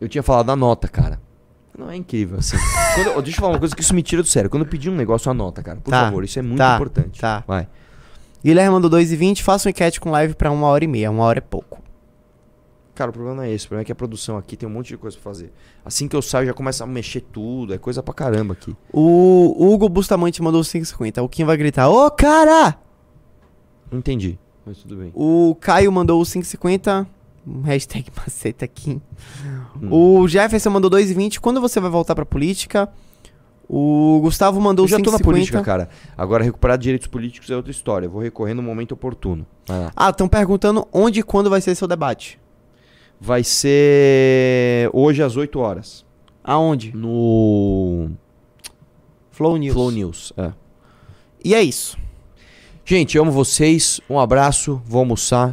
[0.00, 1.20] Eu tinha falado da nota, cara.
[1.76, 2.56] Não é incrível, assim.
[2.94, 4.48] Quando deixa eu falar uma coisa que isso me tira do sério.
[4.48, 5.78] Quando eu pedir um negócio, anota, cara.
[5.78, 7.20] Por Tá, favor, isso é muito tá, importante.
[7.20, 7.42] Tá.
[7.46, 7.66] Vai.
[8.44, 9.42] Guilherme mandou 2,20.
[9.42, 11.10] Faça um enquete com live pra uma hora e meia.
[11.10, 11.78] Uma hora é pouco.
[12.94, 13.64] Cara, o problema não é esse.
[13.64, 15.52] O problema é que a produção aqui tem um monte de coisa pra fazer.
[15.84, 17.72] Assim que eu saio, já começa a mexer tudo.
[17.72, 18.76] É coisa pra caramba aqui.
[18.92, 21.22] O Hugo Bustamante mandou 5,50.
[21.22, 22.76] O Kim vai gritar: Ô, cara!
[23.90, 24.38] Não entendi.
[24.66, 25.10] Mas tudo bem.
[25.14, 27.06] O Caio mandou 5,50.
[27.46, 29.00] Um hashtag maceta Kim.
[29.80, 29.88] Hum.
[29.90, 31.38] O Jefferson mandou 2,20.
[31.40, 32.88] Quando você vai voltar pra política?
[33.72, 35.22] O Gustavo mandou Eu já tô na 5,50.
[35.22, 35.88] política, cara.
[36.18, 38.06] Agora, recuperar direitos políticos é outra história.
[38.06, 39.46] Eu vou recorrer no momento oportuno.
[39.96, 42.39] Ah, estão perguntando onde e quando vai ser seu debate.
[43.20, 46.06] Vai ser hoje às 8 horas.
[46.42, 46.96] Aonde?
[46.96, 48.10] No
[49.30, 49.74] Flow News.
[49.74, 50.52] Flow News, é.
[51.44, 51.98] E é isso.
[52.84, 54.00] Gente, amo vocês.
[54.08, 54.82] Um abraço.
[54.84, 55.48] Vou almoçar.